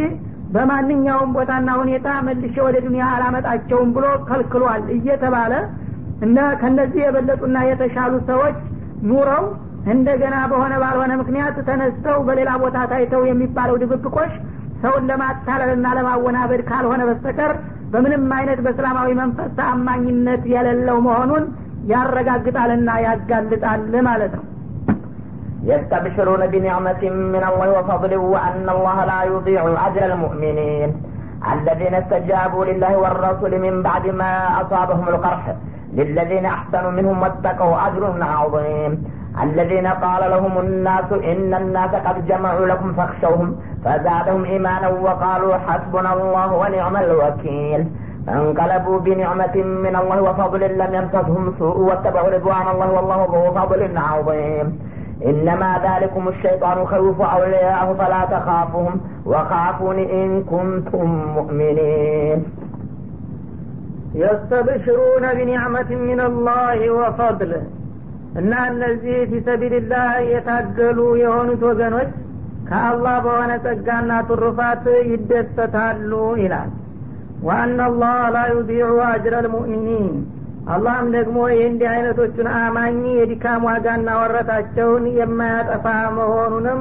በማንኛውም 0.54 1.30
ቦታና 1.36 1.70
ሁኔታ 1.80 2.08
መልሼ 2.26 2.56
ወደ 2.66 2.76
ዱኒያ 2.84 3.06
አላመጣቸውም 3.14 3.90
ብሎ 3.96 4.06
ከልክሏል 4.28 4.84
እየተባለ 4.96 5.52
እና 6.26 6.38
ከነዚህ 6.60 7.00
የበለጡና 7.04 7.58
የተሻሉ 7.68 8.14
ሰዎች 8.30 8.56
ኑረው 9.08 9.44
እንደገና 9.92 10.36
በሆነ 10.50 10.74
ባልሆነ 10.82 11.12
ምክንያት 11.20 11.56
ተነስተው 11.68 12.18
በሌላ 12.28 12.50
ቦታ 12.62 12.78
ታይተው 12.92 13.22
የሚባለው 13.28 13.76
ድብብቆሽ 13.82 14.32
ሰውን 14.82 15.06
ለማታለልና 15.10 15.86
ለማወናበድ 15.98 16.62
ካልሆነ 16.70 17.02
በስተቀር 17.08 17.52
በምንም 17.92 18.24
አይነት 18.38 18.58
በእስላማዊ 18.64 19.10
መንፈስ 19.20 19.50
ተአማኝነት 19.58 20.42
የሌለው 20.54 20.98
መሆኑን 21.06 21.44
ያረጋግጣልና 21.92 22.90
ያጋልጣል 23.06 23.94
ማለት 24.08 24.32
ነው 24.38 24.44
يستبشرون 25.62 26.46
بنعمة 26.46 27.02
من 27.10 27.44
الله 27.50 27.78
وفضل 27.78 28.16
وأن 28.16 28.68
الله 28.70 29.04
لا 29.04 29.22
يضيع 29.22 29.62
أجر 29.86 30.04
المؤمنين. 30.12 31.02
الذين 31.52 31.94
استجابوا 31.94 32.64
لله 32.64 32.96
والرسول 32.96 33.58
من 33.58 33.82
بعد 33.82 34.06
ما 34.06 34.32
أصابهم 34.62 35.08
القرح. 35.08 35.54
للذين 35.94 36.46
أحسنوا 36.46 36.90
منهم 36.90 37.22
واتقوا 37.22 37.86
أجر 37.86 38.22
عظيم. 38.22 39.04
الذين 39.42 39.86
قال 39.86 40.30
لهم 40.30 40.58
الناس 40.58 41.12
إن 41.12 41.54
الناس 41.54 41.90
قد 42.06 42.26
جمعوا 42.26 42.66
لكم 42.66 42.92
فاخشوهم 42.92 43.56
فزادهم 43.84 44.44
إيمانا 44.44 44.88
وقالوا 44.88 45.54
حسبنا 45.66 46.12
الله 46.12 46.52
ونعم 46.52 46.96
الوكيل. 46.96 47.86
فانقلبوا 48.26 48.98
بنعمة 48.98 49.56
من 49.56 49.96
الله 49.96 50.22
وفضل 50.22 50.60
لم 50.78 50.94
يمسسهم 50.94 51.54
سوء 51.58 51.78
واتبعوا 51.78 52.30
رضوان 52.30 52.66
الله 52.74 52.92
والله 52.92 53.20
ذو 53.32 53.54
فضل 53.58 53.98
عظيم. 53.98 54.87
إنما 55.25 55.71
ذلكم 55.87 56.27
الشيطان 56.27 56.77
يخوف 56.81 57.19
أولياءه 57.33 57.89
فلا 57.93 58.21
تخافوهم 58.33 58.95
وخافون 59.25 59.97
إن 59.99 60.43
كنتم 60.43 61.07
مؤمنين 61.35 62.39
يستبشرون 64.15 65.23
بنعمة 65.37 65.89
من 66.09 66.19
الله 66.21 66.79
وفضل 66.91 67.53
እና 68.35 68.51
እነዚህ 68.69 69.17
ፊሰቢልላህ 69.31 70.11
የታገሉ 70.29 70.99
የሆኑት 71.21 71.61
ወገኖች 71.67 72.11
ከአላህ 72.69 73.15
በሆነ 73.25 73.51
ጸጋና 73.65 74.11
ትሩፋት 74.29 74.85
ይደሰታሉ 75.09 76.11
ይላል 76.41 76.71
ዋአና 77.47 77.79
አላህ 77.89 78.17
ላ 78.35 78.39
ዩዲዑ 78.53 78.87
አጅረ 79.09 79.35
ልሙእሚኒን 79.45 80.07
አላህም 80.68 81.06
ደግሞ 81.14 81.38
የእንዲህ 81.52 81.88
አይነቶቹን 81.92 82.48
አማኝ 82.58 82.98
የዲካም 83.18 83.62
ዋጋና 83.68 84.08
ወረታቸውን 84.20 85.04
የማያጠፋ 85.18 85.86
መሆኑንም 86.18 86.80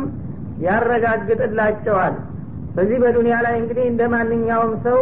ያረጋግጥላቸዋል። 0.67 2.15
በዚህ 2.75 2.97
በዱንያ 3.03 3.35
ላይ 3.45 3.55
እንግዲህ 3.61 3.85
እንደ 3.91 4.03
ማንኛውም 4.13 4.73
ሰው 4.85 4.99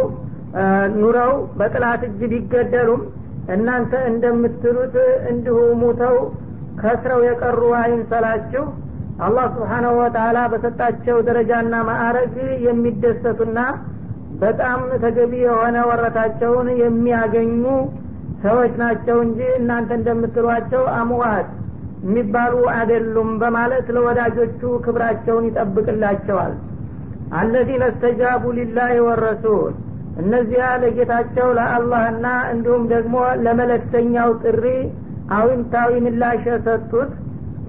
ኑረው 0.96 1.32
በጥላት 1.58 2.02
እጅ 2.08 2.20
ቢገደሉም 2.32 3.02
እናንተ 3.54 3.92
እንደምትሉት 4.10 4.94
እንዲሁ 5.30 5.58
ሙተው 5.82 6.16
ከስረው 6.80 7.20
የቀሩ 7.26 7.60
አይምሰላችሁ 7.80 8.64
አላህ 9.26 9.44
ስብሓናሁ 9.54 9.92
ወተላ 10.00 10.38
በሰጣቸው 10.52 11.18
ደረጃና 11.28 11.74
ማዕረግ 11.88 12.34
የሚደሰቱና 12.66 13.58
በጣም 14.40 14.80
ተገቢ 15.04 15.32
የሆነ 15.44 15.76
ወረታቸውን 15.90 16.68
የሚያገኙ 16.82 17.62
ሰዎች 18.42 18.72
ናቸው 18.82 19.18
እንጂ 19.26 19.40
እናንተ 19.58 19.90
እንደምትሏቸው 19.98 20.82
አምዋት 20.96 21.48
የሚባሉ 22.04 22.54
አይደሉም 22.74 23.30
በማለት 23.42 23.86
ለወዳጆቹ 23.96 24.60
ክብራቸውን 24.84 25.46
ይጠብቅላቸዋል። 25.48 26.54
አለዚነ 27.38 27.84
እስተጃቡ 27.92 28.44
ሊላህ 28.58 28.92
ወረሱል። 29.06 29.74
እነዚያ 30.22 30.66
ለጌታቸው 30.82 31.48
ለአላህና 31.58 32.26
እንዲሁም 32.52 32.84
ደግሞ 32.92 33.14
ለመለክተኛው 33.44 34.30
ጥሪ 34.44 34.64
አዊንታዊ 35.36 35.92
ምላሽ 36.04 36.42
የሰጡት 36.50 37.10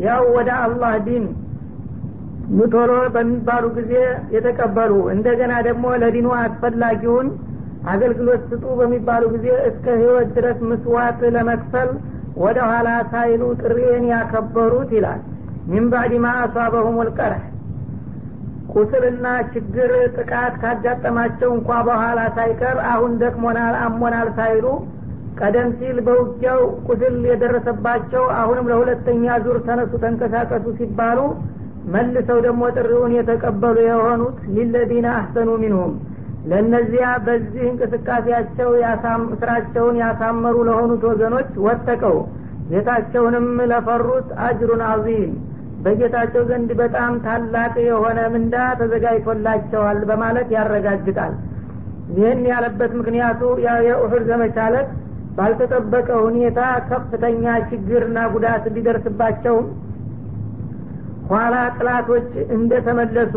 ያው 0.06 0.24
ወደ 0.36 0.50
አላህ 0.65 0.94
ዲን 1.08 1.26
ሙቶሎ 2.58 2.91
በሚባሉ 3.15 3.65
ጊዜ 3.78 3.94
የተቀበሉ 4.36 4.94
እንደገና 5.15 5.54
ደግሞ 5.68 5.86
ለዲኑ 6.04 6.28
አስፈላጊውን 6.41 7.28
አገልግሎት 7.88 8.41
ስጡ 8.50 8.65
በሚባሉ 8.80 9.23
ጊዜ 9.34 9.47
እስከ 9.69 9.86
ህይወት 10.02 10.30
ድረስ 10.38 10.58
ምስዋት 10.69 11.19
ለመክፈል 11.36 11.89
ወደ 12.38 12.58
ኋላ 12.69 12.89
ሳይሉ 13.12 13.43
ጥሪን 13.62 14.04
ያከበሩት 14.12 14.89
ይላል። 14.97 15.21
ሚን 15.69 15.86
ባዕድ 15.91 16.13
ማ 16.23 16.34
አሷበሁም 16.41 16.97
ልቀርህ 17.08 17.45
ቁስልና 18.73 19.26
ችግር 19.54 19.91
ጥቃት 20.17 20.54
ካጋጠማቸው 20.62 21.50
እንኳ 21.56 21.69
በኋላ 21.88 22.19
ሳይቀር 22.38 22.78
አሁን 22.91 23.12
ደክሞናል 23.21 23.76
አሞናል 23.84 24.30
ሳይሉ 24.38 24.65
ቀደም 25.39 25.69
ሲል 25.80 25.97
በውጊያው 26.06 26.60
ቁስል 26.88 27.15
የደረሰባቸው 27.30 28.23
አሁንም 28.39 28.69
ለሁለተኛ 28.71 29.36
ዙር 29.43 29.58
ተነሱ 29.67 29.91
ተንቀሳቀሱ 30.04 30.65
ሲባሉ 30.80 31.19
መልሰው 31.93 32.39
ደግሞ 32.45 32.63
ጥሪውን 32.78 33.12
የተቀበሉ 33.17 33.78
የሆኑት 33.86 34.38
ሊለዚነ 34.56 35.08
አህሰኑ 35.13 35.50
ሚንሁም 35.62 35.93
ለእነዚያ 36.50 37.06
በዚህ 37.26 37.64
እንቅስቃሴያቸው 37.70 38.70
ስራቸውን 39.40 39.96
ያሳመሩ 40.02 40.56
ለሆኑት 40.68 41.04
ወገኖች 41.10 41.50
ወጠቀው። 41.66 42.18
ጌታቸውንም 42.72 43.48
ለፈሩት 43.72 44.30
አጅሩን 44.46 44.82
አዚም 44.88 45.32
በጌታቸው 45.84 46.44
ዘንድ 46.50 46.70
በጣም 46.80 47.12
ታላቅ 47.26 47.74
የሆነ 47.88 48.20
ምንዳ 48.34 48.56
ተዘጋጅቶላቸዋል 48.80 50.00
በማለት 50.10 50.50
ያረጋግጣል። 50.56 51.34
ይህን 52.16 52.42
ያለበት 52.52 52.92
ምክንያቱ 53.00 53.42
የኡሑድ 53.66 54.24
ዘመቻ 54.30 54.58
ዕለት 54.70 54.90
ባልተጠበቀ 55.38 56.10
ሁኔታ 56.26 56.60
ከፍተኛ 56.90 57.44
ችግርና 57.70 58.20
ጉዳት 58.34 58.66
ቢደርስባቸውም 58.76 59.68
ኋላ 61.30 61.56
ጥላቶች 61.78 62.28
እንደተመለሱ 62.56 63.36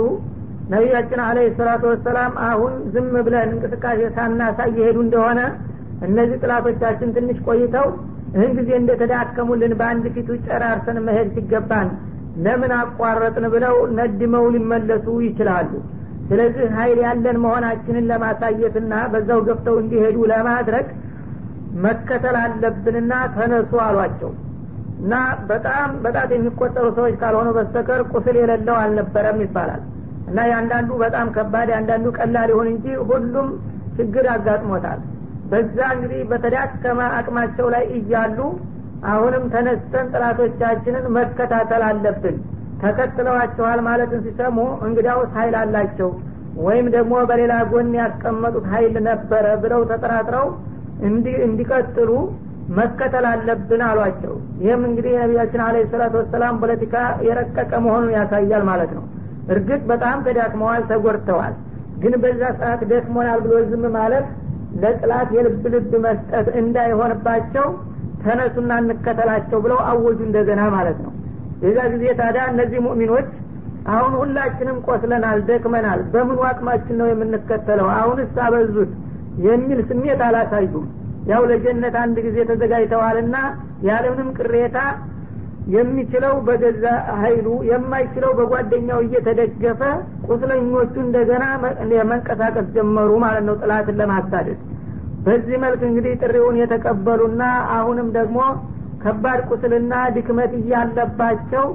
ነቢያችን 0.70 1.20
አለ 1.26 1.38
ሰላቱ 1.58 1.82
ወሰላም 1.92 2.32
አሁን 2.48 2.72
ዝም 2.94 3.12
ብለን 3.26 3.48
እንቅስቃሴ 3.54 4.00
ሳናሳይ 4.16 4.70
የሄዱ 4.78 4.98
እንደሆነ 5.04 5.40
እነዚህ 6.06 6.36
ጥላቶቻችን 6.42 7.14
ትንሽ 7.16 7.38
ቆይተው 7.46 7.86
ይህን 8.34 8.52
ጊዜ 8.58 8.70
እንደተዳከሙልን 8.78 9.72
በአንድ 9.80 10.04
ፊቱ 10.16 10.28
ጨራርሰን 10.46 10.98
መሄድ 11.06 11.28
ሲገባን 11.36 11.88
ለምን 12.44 12.72
አቋረጥን 12.76 13.46
ብለው 13.54 13.76
ነድመው 13.96 14.44
ሊመለሱ 14.54 15.06
ይችላሉ። 15.26 15.70
ስለዚህ 16.28 16.66
ሀይል 16.76 16.98
ያለን 17.04 17.36
መሆናችንን 17.44 18.04
ለማሳየትና 18.10 18.94
በዛው 19.12 19.40
ገፍተው 19.48 19.76
እንዲሄዱ 19.82 20.16
ለማድረግ 20.32 20.86
መከተል 21.84 22.36
አለብንና 22.42 23.12
ተነሱ 23.36 23.72
አሏቸው። 23.86 24.30
እና 25.02 25.14
በጣም 25.50 25.90
በጣት 26.04 26.30
የሚቆጠሩ 26.34 26.86
ሰዎች 26.96 27.14
ካልሆኑ 27.20 27.48
በስተቀር 27.56 28.00
ቁስል 28.12 28.36
የሌለው 28.40 28.76
አልነበረም 28.80 29.38
ይባላል 29.44 29.82
እና 30.28 30.40
የአንዳንዱ 30.48 30.90
በጣም 31.02 31.28
ከባድ 31.36 31.68
የአንዳንዱ 31.72 32.06
ቀላል 32.18 32.50
ይሁን 32.52 32.68
እንጂ 32.72 32.86
ሁሉም 33.10 33.48
ችግር 33.96 34.26
አጋጥሞታል። 34.34 35.00
በዛ 35.50 35.78
እንግዲህ 35.94 36.20
በተዳከመ 36.30 37.00
አቅማቸው 37.16 37.66
ላይ 37.74 37.84
እያሉ 37.96 38.38
አሁንም 39.10 39.44
ተነስተን 39.52 40.08
ጥላቶቻችንን 40.14 41.06
መከታተል 41.16 41.82
አለብን። 41.86 42.36
ተከትለዋቸዋል 42.82 43.80
ማለትን 43.86 44.20
ሲሰሙ 44.26 44.58
እንግዲያውስ 44.86 45.30
ሀይል 45.36 45.54
አላቸው። 45.60 46.10
ወይም 46.60 46.86
ደግሞ 46.94 47.14
በሌላ 47.30 47.54
ጎን 47.70 47.90
ያስቀመጡት 47.98 48.64
ሀይል 48.72 48.94
ነበረ 49.08 49.46
ብለው 49.62 49.82
ተጠራጥረው 49.90 50.46
እንዲቀጥሉ 51.44 52.10
መከተል 52.78 53.24
አለብን 53.30 53.82
አሏቸው። 53.86 54.34
ይህም 54.62 54.82
እንግዲህ 54.88 55.12
የነቢያችን 55.14 55.62
አለ 55.66 55.76
ሰላቱ 55.92 56.14
ወሰላም 56.20 56.58
ፖለቲካ 56.62 56.94
የረቀቀ 57.28 57.72
መሆኑን 57.86 58.12
ያሳያል 58.16 58.64
ማለት 58.70 58.90
ነው 58.98 59.04
እርግጥ 59.50 59.80
በጣም 59.90 60.18
ተዳክመዋል 60.26 60.82
ተጎድተዋል። 60.90 61.54
ግን 62.02 62.14
በዛ 62.22 62.42
ሰዓት 62.60 62.82
ደክሞናል 62.90 63.40
ብሎ 63.44 63.54
ዝም 63.70 63.84
ማለት 63.96 64.26
ለጥላት 64.82 65.28
የልብ 65.36 65.64
ልብ 65.74 65.92
መስጠት 66.04 66.46
እንዳይሆንባቸው 66.60 67.66
ተነሱና 68.22 68.72
እንከተላቸው 68.82 69.58
ብለው 69.64 69.78
አወጁ 69.90 70.18
እንደገና 70.28 70.62
ማለት 70.76 70.98
ነው። 71.04 71.12
የዛ 71.64 71.78
ጊዜ 71.94 72.04
ታዲያ 72.20 72.42
እነዚህ 72.52 72.80
ሙእሚኖች 72.86 73.28
አሁን 73.90 74.12
ሁላችንም 74.20 74.78
ቆስለናል 74.86 75.38
ደክመናል 75.48 76.00
በምኑ 76.12 76.40
አቅማችን 76.48 76.96
ነው 77.00 77.06
የምንከተለው? 77.10 77.88
አሁንስ 77.98 78.34
አበዙት 78.46 78.90
የሚል 79.46 79.80
ስሜት 79.90 80.20
አላሳዩም። 80.26 80.86
ያው 81.30 81.42
ለጀነት 81.50 81.94
አንድ 82.02 82.16
ጊዜ 82.26 82.36
ተዘጋጅተዋልና 82.50 83.36
ያለምንም 83.88 84.28
ቅሬታ 84.38 84.78
የሚችለው 85.70 86.34
በገዛ 86.46 86.84
ሀይሉ 87.20 87.48
የማይችለው 87.68 88.30
በጓደኛው 88.38 89.00
እየተደገፈ 89.04 89.80
ቁስለኞቹ 90.28 90.94
እንደገና 91.04 91.44
መንቀሳቀስ 92.10 92.66
ጀመሩ 92.76 93.10
ማለት 93.24 93.44
ነው 93.48 93.56
ጥላትን 93.62 93.98
ለማሳደድ። 94.00 94.58
በዚህ 95.24 95.56
መልክ 95.64 95.80
እንግዲህ 95.88 96.12
ጥሪውን 96.22 96.58
የተቀበሉና 96.60 97.42
አሁንም 97.76 98.08
ደግሞ 98.18 98.38
ከባድ 99.02 99.40
ቁስልና 99.50 99.94
ድክመት 100.16 100.52
እያለባቸው 100.60 101.66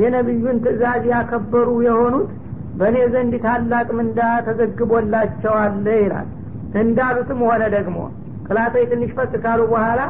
የነቢዩን 0.00 0.56
ትእዛዝ 0.64 1.04
ያከበሩ 1.12 1.68
የሆኑት 1.86 2.30
በእኔ 2.78 2.96
ዘንድ 3.12 3.34
ታላቅ 3.44 3.86
ምንዳ 3.98 4.20
ተዘግቦላቸዋል 4.46 5.74
ይላል። 5.96 6.28
እንዳሉትም 6.80 7.40
ሆነ 7.48 7.62
ደግሞ 7.76 7.98
ጥላቶች 8.46 8.88
ትንሽ 8.90 9.10
ፈቅ 9.18 9.32
ካሉ 9.44 9.60
በኋላ 9.70 10.00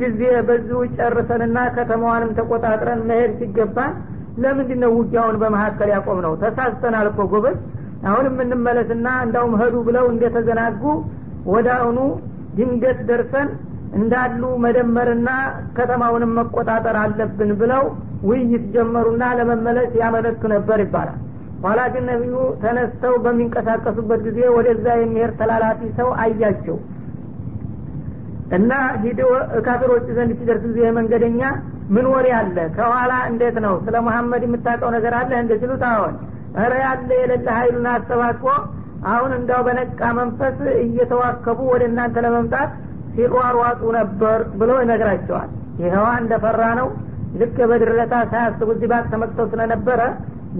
ጊዜ 0.00 0.20
በዚሁ 0.48 0.80
ጨርሰንና 0.96 1.58
ከተማዋንም 1.76 2.30
ተቆጣጥረን 2.38 3.00
መሄድ 3.08 3.32
ሲገባን 3.40 3.94
ለምንድን 4.42 4.80
ነው 4.84 4.90
ውጊያውን 4.98 5.36
በመካከል 5.42 5.88
ያቆም 5.94 6.18
ነው 6.26 6.32
ተሳስተናል 6.42 7.06
እኮ 7.10 7.20
ጎበዝ። 7.32 7.56
አሁን 8.08 8.24
የምንመለስና 8.28 9.06
እንዳውም 9.26 9.54
ሄዱ 9.60 9.76
ብለው 9.86 10.06
እንደተዘናጉ 10.12 10.82
ወደ 11.52 11.68
አሁኑ 11.78 11.98
ድንገት 12.56 12.98
ደርሰን 13.08 13.48
እንዳሉ 13.96 14.42
መደመርና 14.64 15.28
ከተማውንም 15.76 16.34
መቆጣጠር 16.38 16.96
አለብን 17.02 17.50
ብለው 17.60 17.84
ውይይት 18.28 18.64
ጀመሩና 18.74 19.24
ለመመለስ 19.38 19.90
ያመለቱ 20.00 20.42
ነበር 20.54 20.78
ይባላል። 20.84 21.18
ኋላ 21.64 21.80
ግን 21.94 22.04
ነቢዩ 22.10 22.34
ተነስተው 22.62 23.14
በሚንቀሳቀሱበት 23.24 24.20
ጊዜ 24.26 24.38
ወደዛ 24.56 24.86
የሚሄድ 25.00 25.32
ተላላፊ 25.40 25.80
ሰው 25.98 26.08
አያቸው 26.24 26.76
እና 28.54 28.72
ሂዶ 29.02 29.20
ካፊሮች 29.66 30.06
ዘንድ 30.16 30.32
ሲደርስ 30.38 30.64
ጊዜ 30.68 30.88
መንገደኛ 30.98 31.40
ምን 31.94 32.06
ወሬ 32.12 32.26
አለ? 32.38 32.56
ከኋላ 32.76 33.12
እንዴት 33.30 33.56
ነው? 33.64 33.74
ስለ 33.84 33.96
መሐመድ 34.06 34.42
የምታውቀው 34.46 34.90
ነገር 34.96 35.14
አለ? 35.20 35.30
እንደ 35.42 35.52
ሲሉት 35.60 35.82
አዎን 35.90 36.14
እረ 36.56 36.72
ያለ 36.82 37.08
የሌለ 37.20 37.46
ሀይሉን 37.56 37.86
አሰባስቦ 37.92 38.44
አሁን 39.10 39.32
እንዳው 39.38 39.60
በነቃ 39.66 40.00
መንፈስ 40.18 40.58
እየተዋከቡ 40.82 41.58
ወደ 41.72 41.82
እናንተ 41.90 42.16
ለመምጣት 42.24 42.70
ሲሯሯጡ 43.14 43.82
ነበር 43.98 44.38
ብሎ 44.60 44.70
ይነግራቸዋል። 44.82 45.50
ይኸዋ 45.82 46.06
እንደፈራ 46.22 46.62
ነው። 46.80 46.88
ልክ 47.40 47.56
የበድርለታ 47.62 48.14
ሳያስቡ 48.30 48.68
እዚህ 48.74 48.88
ባቅ 48.92 49.04
ተመቅተው 49.12 49.46
ስለነበረ 49.52 50.00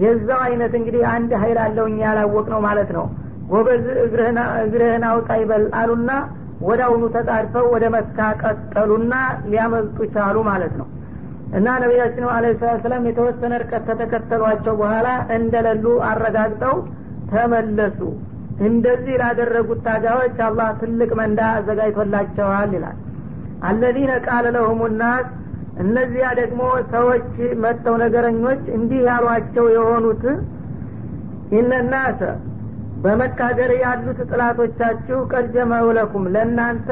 የዛው 0.03 0.41
አይነት 0.47 0.73
እንግዲህ 0.79 1.03
አንድ 1.13 1.31
ሀይል 1.43 1.59
አለው 1.65 1.87
እኛ 1.91 2.01
ያላወቅ 2.09 2.47
ነው 2.55 2.61
ማለት 2.67 2.91
ነው። 2.97 3.07
ጎበዝ 3.51 3.85
እግርህን 4.65 5.05
አውጣ 5.11 5.31
ይበል 5.43 5.65
አሉና 5.81 6.11
ወደ 6.63 6.81
አሁኑ 6.87 7.05
ተጣድፈው 7.15 7.67
ወደ 7.75 7.85
መካ 7.95 8.19
ቀጠሉና 8.43 9.15
ሊያመልጡ 9.51 9.99
ቻሉ 10.15 10.37
ማለት 10.49 10.75
ነው። 10.81 10.87
እና 11.57 11.67
ነቢያችን 11.83 12.25
አለ 12.35 12.47
ሰላት 12.61 12.81
ሰላም 12.85 13.05
የተወሰነ 13.09 13.53
ርቀት 13.63 13.85
ከተከተሏቸው 13.91 14.75
በኋላ 14.81 15.09
እንደሌሉ 15.37 15.87
አረጋግጠው 16.09 16.77
ተመለሱ። 17.33 18.01
እንደዚህ 18.67 19.15
ላደረጉት 19.23 19.81
ታጋዮች 19.87 20.39
አላህ 20.47 20.69
ትልቅ 20.81 21.11
መንዳ 21.21 21.41
አዘጋጅቶላቸዋል 21.57 22.71
ይላል። 22.77 22.97
አለዚነ 23.69 24.13
ቃለ 24.27 24.47
ለሁም 24.57 24.81
ናስ 25.01 25.27
እነዚያ 25.83 26.27
ደግሞ 26.39 26.61
ሰዎች 26.93 27.27
መጥተው 27.63 27.97
ነገረኞች 28.05 28.63
እንዲህ 28.77 29.01
ያሏቸው 29.09 29.67
የሆኑት 29.75 30.23
ኢነናሰ 31.59 32.21
በመካገር 33.05 33.71
ያሉት 33.83 34.19
ጥላቶቻችሁ 34.31 35.19
ቀድጀመው 35.33 35.89
ለኩም 35.99 36.25
ለእናንተ 36.35 36.89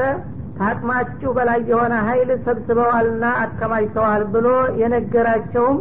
ታቅማችሁ 0.59 1.29
በላይ 1.37 1.59
የሆነ 1.71 1.93
ሀይል 2.07 2.29
ሰብስበዋልና 2.45 3.25
አከማችተዋል 3.41 4.23
ብሎ 4.35 4.47
የነገራቸውም 4.81 5.79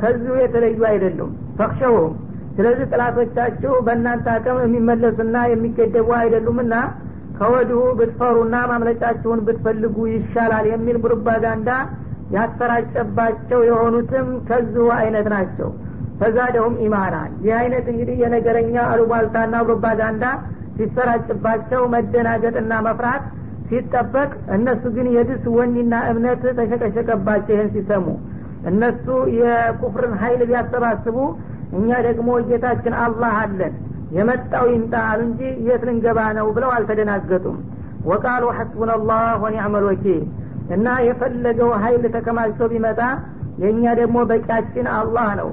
ከዚሁ 0.00 0.34
የተለዩ 0.42 0.80
አይደሉም። 0.90 1.30
ፈክሸውም 1.58 2.12
ስለዚህ 2.56 2.86
ጥላቶቻችሁ 2.92 3.72
በእናንተ 3.86 4.26
አቅም 4.34 4.58
የሚመለሱና 4.64 5.36
የሚገደቡ 5.52 6.08
አይደሉምና 6.20 6.74
ከወዲሁ 7.38 7.80
ብትፈሩና 7.98 8.56
ማምለጫችሁን 8.70 9.40
ብትፈልጉ 9.46 9.96
ይሻላል 10.12 10.66
የሚል 10.72 10.96
ፕሮፓጋንዳ 11.04 11.70
ያሰራጨባቸው 12.36 13.60
የሆኑትም 13.68 14.28
ከዚሁ 14.48 14.84
አይነት 14.98 15.26
ናቸው 15.34 15.70
ፈዛደሁም 16.22 16.74
ኢማና 16.84 17.14
ይህ 17.44 17.54
አይነት 17.60 17.86
እንግዲህ 17.92 18.16
የነገረኛ 18.22 18.74
አሉባልታና 18.90 19.54
ፕሮፓጋንዳ 19.66 20.24
ሲሰራጭባቸው 20.76 21.82
መደናገጥና 21.94 22.72
መፍራት 22.86 23.24
ሲጠበቅ 23.68 24.30
እነሱ 24.56 24.82
ግን 24.96 25.06
የድስ 25.14 25.44
ወኒና 25.56 25.94
እምነት 26.10 26.42
ተሸቀሸቀባቸው 26.58 27.54
ይህን 27.54 27.70
ሲሰሙ። 27.74 28.06
እነሱ 28.70 29.06
የኩፍርን 29.38 30.14
ሀይል 30.20 30.42
ቢያሰባስቡ 30.50 31.16
እኛ 31.78 31.90
ደግሞ 32.06 32.28
ጌታችን 32.48 32.94
አላህ 33.04 33.34
አለን 33.40 33.74
የመጣው 34.16 34.66
ይምጣ 34.72 34.94
አሉ 35.10 35.20
እንጂ 35.28 35.40
የት 35.68 35.82
ልንገባ 35.88 36.20
ነው 36.38 36.46
ብለው 36.56 36.70
አልተደናገጡም። 36.76 37.58
ወቃሉ 38.10 38.44
ሐስቡን 38.58 38.90
አላህ 38.96 39.22
ወኒዕመል 39.44 39.84
ወኪል። 39.90 40.22
እና 40.74 40.88
የፈለገው 41.08 41.70
ሀይል 41.82 42.04
ተከማችቶ 42.16 42.68
ቢመጣ 42.72 43.00
የእኛ 43.62 43.84
ደግሞ 44.00 44.18
በቂያችን 44.30 44.86
አላህ 44.98 45.28
ነው 45.40 45.50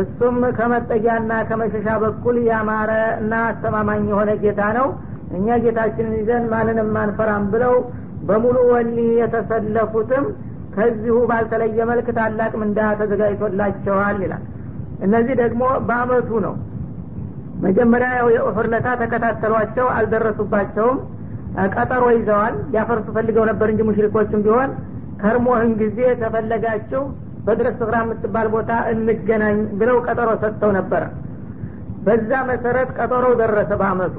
እሱም 0.00 0.36
ከመጠጊያና 0.58 1.32
ከመሸሻ 1.48 1.86
በኩል 2.02 2.36
ያማረ 2.48 2.90
እና 3.18 3.32
አስተማማኝ 3.48 4.04
የሆነ 4.10 4.30
ጌታ 4.42 4.62
ነው። 4.78 4.86
እኛ 5.36 5.56
ጌታችንን 5.64 6.14
ይዘን 6.20 6.44
ማንንም 6.52 6.90
አንፈራም 7.02 7.44
ብለው 7.52 7.74
በሙሉ 8.28 8.56
ወኒ 8.70 8.96
የተሰለፉትም 9.20 10.24
ከዚሁ 10.74 11.16
ባልተለየ 11.30 11.86
መልክ 11.90 12.06
ታላቅ 12.18 12.52
ምንዳ 12.60 12.78
ተዘጋጅቶላቸዋል 13.00 14.18
ይላል። 14.24 14.44
እነዚህ 15.06 15.34
ደግሞ 15.42 15.62
በአመቱ 15.88 16.30
ነው። 16.46 16.54
መጀመሪያ 17.64 18.08
ያው 18.18 18.28
የኡሑድ 18.34 18.68
ለታ 18.72 18.88
ተከታተሏቸው 19.00 19.86
አልደረሱባቸውም። 19.96 20.98
ቀጠሮ 21.74 22.04
ይዘዋል። 22.16 22.54
ሊያፈርሱ 22.72 23.06
ፈልገው 23.16 23.44
ነበር 23.50 23.68
እንጂ 23.72 23.82
ሙሽሪኮችም 23.88 24.42
ቢሆን 24.46 24.70
ከርሞህን 25.22 25.72
ጊዜ 25.82 25.98
ተፈለጋችሁ 26.22 27.02
በድረስ 27.46 27.74
ስፍራ 27.80 27.96
የምትባል 28.02 28.48
ቦታ 28.54 28.72
እንገናኝ 28.92 29.58
ብለው 29.80 29.96
ቀጠሮ 30.06 30.30
ሰጥተው 30.42 30.70
ነበረ 30.78 31.02
በዛ 32.06 32.30
መሰረት 32.50 32.88
ቀጠሮው 32.98 33.34
ደረሰ 33.40 33.70
በአመቱ። 33.80 34.16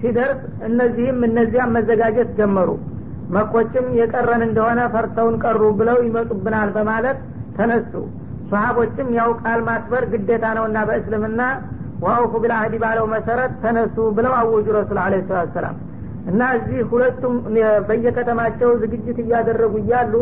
ሲደርስ 0.00 0.40
እነዚህም 0.68 1.18
እነዚያም 1.28 1.74
መዘጋጀት 1.76 2.30
ጀመሩ። 2.38 2.70
መኮችም 3.34 3.86
የቀረን 3.98 4.42
እንደሆነ 4.46 4.80
ፈርተውን 4.94 5.36
ቀሩ 5.44 5.60
ብለው 5.78 5.98
ይመጡብናል 6.06 6.70
በማለት 6.76 7.18
ተነሱ። 7.56 7.92
ሰሀቦችም 8.50 9.08
ያው 9.18 9.30
ቃል 9.42 9.60
ማክበር 9.68 10.04
ግዴታ 10.12 10.44
ነውና 10.56 10.78
በእስልምና 10.88 11.42
ዋውፉ 12.04 12.32
ቢልአህዲ 12.42 12.74
ባለው 12.82 13.06
መሰረት 13.14 13.52
ተነሱ 13.62 13.96
ብለው 14.16 14.32
አወጁ 14.38 14.66
ረሱል 14.78 14.98
አለ 15.04 15.14
ሰላት 15.28 15.50
ሰላም። 15.56 15.76
እና 16.30 16.40
እዚህ 16.56 16.80
ሁለቱም 16.90 17.34
በየከተማቸው 17.88 18.70
ዝግጅት 18.82 19.18
እያደረጉ 19.24 19.74
እያሉ 19.82 20.14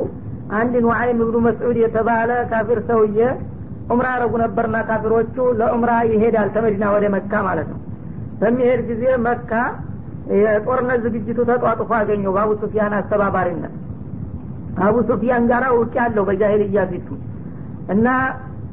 አንድ 0.59 0.75
ኑዓይም 0.85 1.19
ብኑ 1.21 1.37
መስዑድ 1.47 1.77
የተባለ 1.83 2.31
ካፊር 2.51 2.79
ሰውዬ 2.89 3.19
ኡምራ 3.93 4.07
ያረጉ 4.15 4.35
ነበርና 4.43 4.77
ካፊሮቹ 4.89 5.37
ለኡምራ 5.61 5.93
ይሄዳል 6.11 6.49
ተመዲና 6.55 6.85
ወደ 6.95 7.05
መካ 7.15 7.33
ማለት 7.47 7.69
ነው። 7.73 7.79
በሚሄድ 8.41 8.81
ጊዜ 8.91 9.05
መካ 9.27 9.53
የጦርነት 10.41 11.01
ዝግጅቱ 11.07 11.39
ተጧጥፎ 11.51 11.91
አገኘው 11.99 12.33
በአቡ 12.37 12.51
ሱፊያን 12.63 12.93
አስተባባሪነት። 12.99 13.75
አቡ 14.87 14.97
ሱፊያን 15.09 15.45
ጋር 15.51 15.65
ውቅ 15.79 15.95
ያለው 16.01 16.25
በጃሂልያ 16.29 16.83
ፊቱ 16.93 17.09
እና 17.95 18.09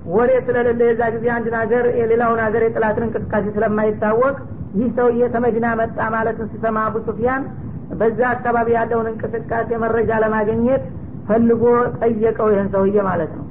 ወሬ 0.09 0.31
ስለሌለ 0.45 0.81
የዛ 0.89 1.01
ጊዜ 1.15 1.25
አንድን 1.35 1.55
ሀገር 1.61 1.85
የሌላውን 1.99 2.39
ሀገር 2.45 2.61
የጥላትን 2.65 3.05
እንቅስቃሴ 3.07 3.45
ስለማይታወቅ 3.55 4.35
ይህ 4.77 4.89
ሰውዬ 4.97 5.23
ተመዲና 5.33 5.67
መጣ 5.79 5.97
ማለትን 6.15 6.47
ሲሰማ 6.53 6.77
አቡ 6.87 6.97
ሱፊያን 7.07 7.43
በዛ 7.99 8.19
አካባቢ 8.35 8.69
ያለውን 8.77 9.07
እንቅስቃሴ 9.11 9.69
መረጃ 9.83 10.11
ለማግኘት 10.23 10.85
ፈልጎ 11.27 11.63
ጠየቀው 11.99 12.47
ይህን 12.53 12.69
ሰውዬ 12.73 12.97
ማለት 13.07 13.31
ነው። 13.37 13.45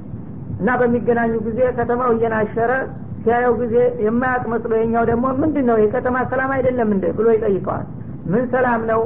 እና 0.59 0.69
በሚገናኙ 0.79 1.33
ጊዜ 1.47 1.59
ከተማው 1.77 2.11
እየናሸረ 2.15 2.71
ሲያየው 3.23 3.53
ጊዜ 3.61 3.75
የማያውቅ 4.05 4.45
መስሎ 4.51 4.71
የኛው 4.79 5.03
ደግሞ 5.09 5.25
ምንድን 5.41 5.65
ነው 5.69 5.77
የከተማ 5.81 6.17
ሰላም 6.31 6.51
አይደለም 6.55 6.89
እንደ 6.95 7.05
ብሎ 7.17 7.27
ይጠይቀዋል። 7.35 7.85
ምን 8.31 8.45
ሰላም 8.53 8.81
ነው? 8.91 9.01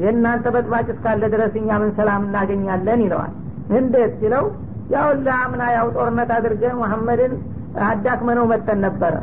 የእናንተ 0.00 0.46
በጥባጭ 0.54 0.86
እስካለ 0.94 1.22
ድረስ 1.34 1.52
እኛ 1.60 1.68
ምን 1.82 1.92
ሰላም 1.98 2.22
እናገኛለን? 2.26 3.00
ይለዋል። 3.06 3.32
እንዴት 3.78 4.12
ሲለው 4.20 4.44
ያው 4.90 5.08
ለአምና 5.26 5.62
ያው 5.76 5.86
ጦርነት 5.96 6.30
አድርገን 6.36 6.76
መሐመድን 6.82 7.32
አዳክመነው 7.86 8.44
መተን 8.52 8.80
ነበረ። 8.86 9.14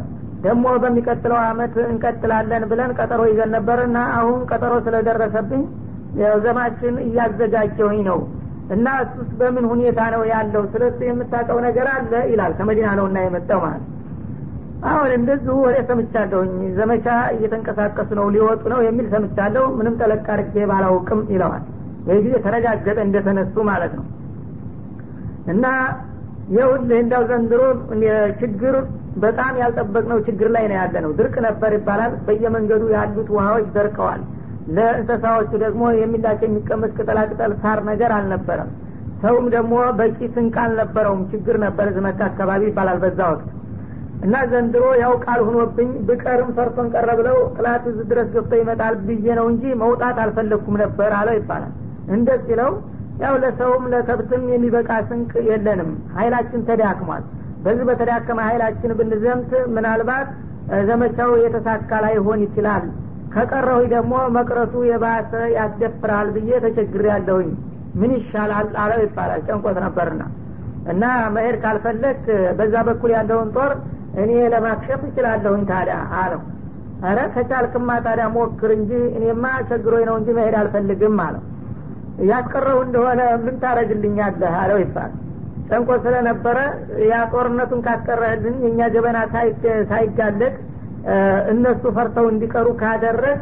ደግሞ 0.43 0.65
በሚቀጥለው 0.83 1.37
አመት 1.43 1.75
እንቀጥላለን 1.85 2.63
ብለን 2.71 2.91
ቀጠሮ 2.97 3.21
ይዘን 3.29 3.51
ነበርና 3.55 3.97
አሁን 4.17 4.39
ቀጠሮ 4.49 4.73
ስለደረሰብኝ 4.87 5.61
ዘማችን 6.43 6.95
እያዘጋጀሁኝ 7.05 8.01
ነው 8.09 8.19
እና 8.73 8.87
እሱስ 9.03 9.29
በምን 9.39 9.65
ሁኔታ 9.71 9.99
ነው 10.13 10.21
ያለው? 10.31 10.63
ስለሱ 10.73 10.99
የምታውቀው 11.07 11.57
ነገር 11.65 11.87
አለ 11.93 12.13
ይላል። 12.31 12.53
ከመዲና 12.57 12.87
ነው 12.99 13.05
እና 13.09 13.17
የመጣው 13.25 13.59
ማለት 13.65 13.83
አሁን 14.85 15.11
እንደዚሁ 15.17 15.53
ወደ 15.65 15.77
ሰምቻለሁኝ። 15.89 16.55
ዘመቻ 16.77 17.05
እየተንቀሳቀሱ 17.35 18.09
ነው 18.19 18.25
ሊወጡ 18.35 18.63
ነው 18.73 18.79
የሚል 18.85 19.05
ሰምቻለሁ። 19.13 19.65
ምንም 19.77 19.93
ጠለቅ 20.01 20.25
አድርጌ 20.33 20.65
ባላውቅም 20.71 21.21
ይለዋል። 21.33 21.63
ይህ 22.07 22.17
ጊዜ 22.25 22.35
ተረጋገጠ 22.45 22.97
እንደተነሱ 23.05 23.55
ማለት 23.69 23.93
ነው። 23.99 24.05
እና 25.53 25.65
ይኸውልህ 26.49 26.99
እንዳው 27.03 27.23
ዘንድሮ 27.29 27.61
ችግር 28.41 28.75
በጣም 29.17 29.53
ያልጠበቅነው 29.61 30.17
ችግር 30.27 30.47
ላይ 30.55 30.63
ነው 30.69 30.77
ያለ 30.79 30.95
ነው 31.05 31.11
ድርቅ 31.17 31.35
ነበር 31.47 31.71
ይባላል። 31.77 32.13
በየመንገዱ 32.25 32.83
ያሉት 32.95 33.29
ውሃዎች 33.35 33.67
ደርቀዋል 33.75 34.21
ለእንስሳዎቹ 34.69 35.51
ደግሞ 35.63 35.83
የሚላቸው 35.95 36.47
የሚቀመስ 36.47 36.91
ቅጠላቅጠል 36.97 37.53
ሳር 37.61 37.79
ነገር 37.89 38.11
አልነበረም። 38.17 38.69
ሰውም 39.23 39.45
ደግሞ 39.53 39.73
በቂ 39.99 40.17
ስንቅ 40.33 40.55
አልነበረውም። 40.63 41.21
ችግር 41.31 41.55
ነበር። 41.65 41.87
ዝመካ 41.95 42.19
አካባቢ 42.29 42.63
ይባላል 42.69 42.97
በዛ 43.03 43.19
ወቅት። 43.31 43.49
እና 44.23 44.35
ዘንድሮ 44.51 44.83
ያው 45.01 45.13
ቃል 45.25 45.39
ሁኖብኝ 45.47 45.89
ብቀርም 46.07 46.49
ፈርቶን 46.57 46.87
ቀረ 46.93 47.09
ብለው 47.19 47.37
ጥላት 47.55 47.83
እዚህ 47.91 48.05
ድረስ 48.11 48.27
ገብቶ 48.35 48.53
ይመጣል 48.61 48.95
ብዬ 49.07 49.25
ነው 49.39 49.47
እንጂ 49.51 49.63
መውጣት 49.81 50.17
አልፈለግኩም 50.23 50.75
ነበር 50.83 51.11
አለው 51.19 51.35
ይባላል። 51.39 51.73
እንደ 52.15 52.29
ሲለው 52.45 52.71
ያው 53.23 53.33
ለሰውም 53.43 53.83
ለከብትም 53.93 54.43
የሚበቃ 54.53 54.91
ስንቅ 55.09 55.33
የለንም። 55.49 55.89
ሀይላችን 56.15 56.61
ተዳክሟል። 56.69 57.23
በዚህ 57.65 57.85
በተዳከመ 57.89 58.39
ሀይላችን 58.47 58.91
ብንዘምት 58.99 59.51
ምናልባት 59.75 60.29
ዘመቻው 60.87 61.31
የተሳካ 61.43 61.91
ላይሆን 62.05 62.39
ይችላል 62.45 62.85
ከቀረሁ 63.33 63.79
ደግሞ 63.93 64.13
መቅረቱ 64.35 64.73
የባሰ 64.89 65.31
ያስደፍራል 65.55 66.27
ብዬ 66.35 66.51
ተቸግር 66.65 67.03
ያለሁኝ 67.11 67.49
ምን 67.99 68.11
ይሻላል 68.17 68.67
አለው 68.83 68.99
ይባላል። 69.05 69.41
ጨንቆት 69.47 69.77
ነበርና 69.85 70.23
እና 70.91 71.03
መሄድ 71.35 71.55
ካልፈለግ 71.63 72.21
በዛ 72.57 72.75
በኩል 72.87 73.11
ያለውን 73.17 73.49
ጦር 73.55 73.71
እኔ 74.21 74.31
ለማክሸፍ 74.53 75.01
እችላለሁኝ 75.07 75.63
ታዲያ 75.69 75.97
አለው። 76.21 76.41
አረ 77.03 77.19
ከቻልክማ 77.33 77.89
ታዲያ 78.05 78.25
ሞክር 78.35 78.71
እንጂ 78.77 78.91
እኔማ 79.17 79.45
ቸግሮኝ 79.69 80.03
ነው 80.09 80.15
እንጂ 80.19 80.29
መሄድ 80.37 80.55
አልፈልግም 80.59 81.17
አለው። 81.25 81.43
ያስቀረው 82.29 82.79
እንደሆነ 82.85 83.21
ምን 83.45 83.55
ታረግልኛለህ 83.63 84.53
አለው 84.61 84.79
ይባል 84.83 85.11
ጨንቆ 85.69 85.89
ስለነበረ 86.03 86.57
ያ 87.09 87.19
ጦርነቱን 87.31 87.81
ካስቀረህልን 87.85 88.55
የእኛ 88.65 88.81
ገበና 88.95 89.17
ሳይጋለጥ 89.91 90.53
እነሱ 91.53 91.83
ፈርተው 91.95 92.25
እንዲቀሩ 92.31 92.67
ካደረግ 92.81 93.39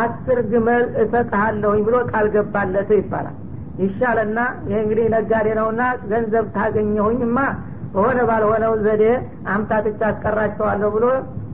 አስር 0.00 0.38
ግመል 0.50 0.84
እሰጥሃለሁኝ 1.02 1.80
ብሎ 1.86 1.96
ቃል 2.10 2.26
ገባለት 2.34 2.90
ይባላል። 2.98 3.36
ይሻለና 3.82 4.38
ይህ 4.68 4.78
እንግዲህ 4.82 5.06
ነጋዴ 5.14 5.48
ነውና 5.58 5.82
ገንዘብ 6.10 6.46
ታገኘሁኝማ 6.56 7.38
በሆነ 7.94 8.18
ባልሆነው 8.28 8.72
ዘዴ 8.84 9.04
አምታትቻ 9.52 10.00
አስቀራቸዋለሁ 10.10 10.90
ብሎ 10.96 11.06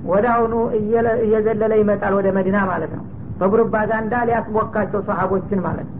ወደ 0.06 0.26
አሁኑ 0.34 0.54
እየዘለለ 1.22 1.72
ይመጣል 1.80 2.14
ወደ 2.18 2.28
መዲና 2.36 2.58
ማለት 2.70 2.92
ነው። 2.98 3.04
በፕሮፓጋንዳ 3.40 4.14
ሊያስቦካቸው 4.28 5.00
ሰሀቦችን 5.08 5.60
ማለት 5.66 5.88
ነው። 5.88 5.94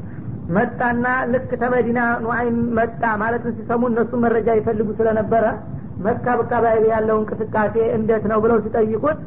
መጣና 0.56 1.04
ልክ 1.32 1.50
ተመዲና 1.62 2.00
ኑአይም 2.24 2.58
መጣ 2.78 3.02
ማለትን 3.22 3.54
ሲሰሙ 3.56 3.82
እነሱ 3.90 4.12
መረጃ 4.24 4.48
ይፈልጉ 4.58 4.88
ስለነበረ 4.98 5.44
መካ 6.04 6.26
አካባቢ 6.36 6.82
ያለው 6.92 7.16
እንቅስቃሴ 7.20 7.74
እንዴት 7.96 8.24
ነው 8.32 8.38
ብለው 8.44 8.58
ሲጠይቁት 8.64 9.18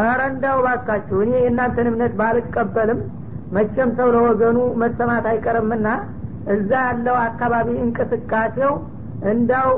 ኧረ 0.00 0.20
እንዳው 0.30 0.58
ባካችሁ 0.64 1.18
እኔ 1.24 1.32
የእናንተን 1.38 1.88
እምነት 1.90 2.12
ባልቀበልም 2.20 3.00
መቼም 3.54 3.90
ሰው 3.98 4.08
ለወገኑ 4.14 4.58
መሰማት 4.82 5.26
አይቀርምና 5.32 5.88
እዛ 6.54 6.70
ያለው 6.86 7.16
አካባቢ 7.26 7.68
እንቅስቃሴው 7.84 8.72
እንዳው 9.30 9.70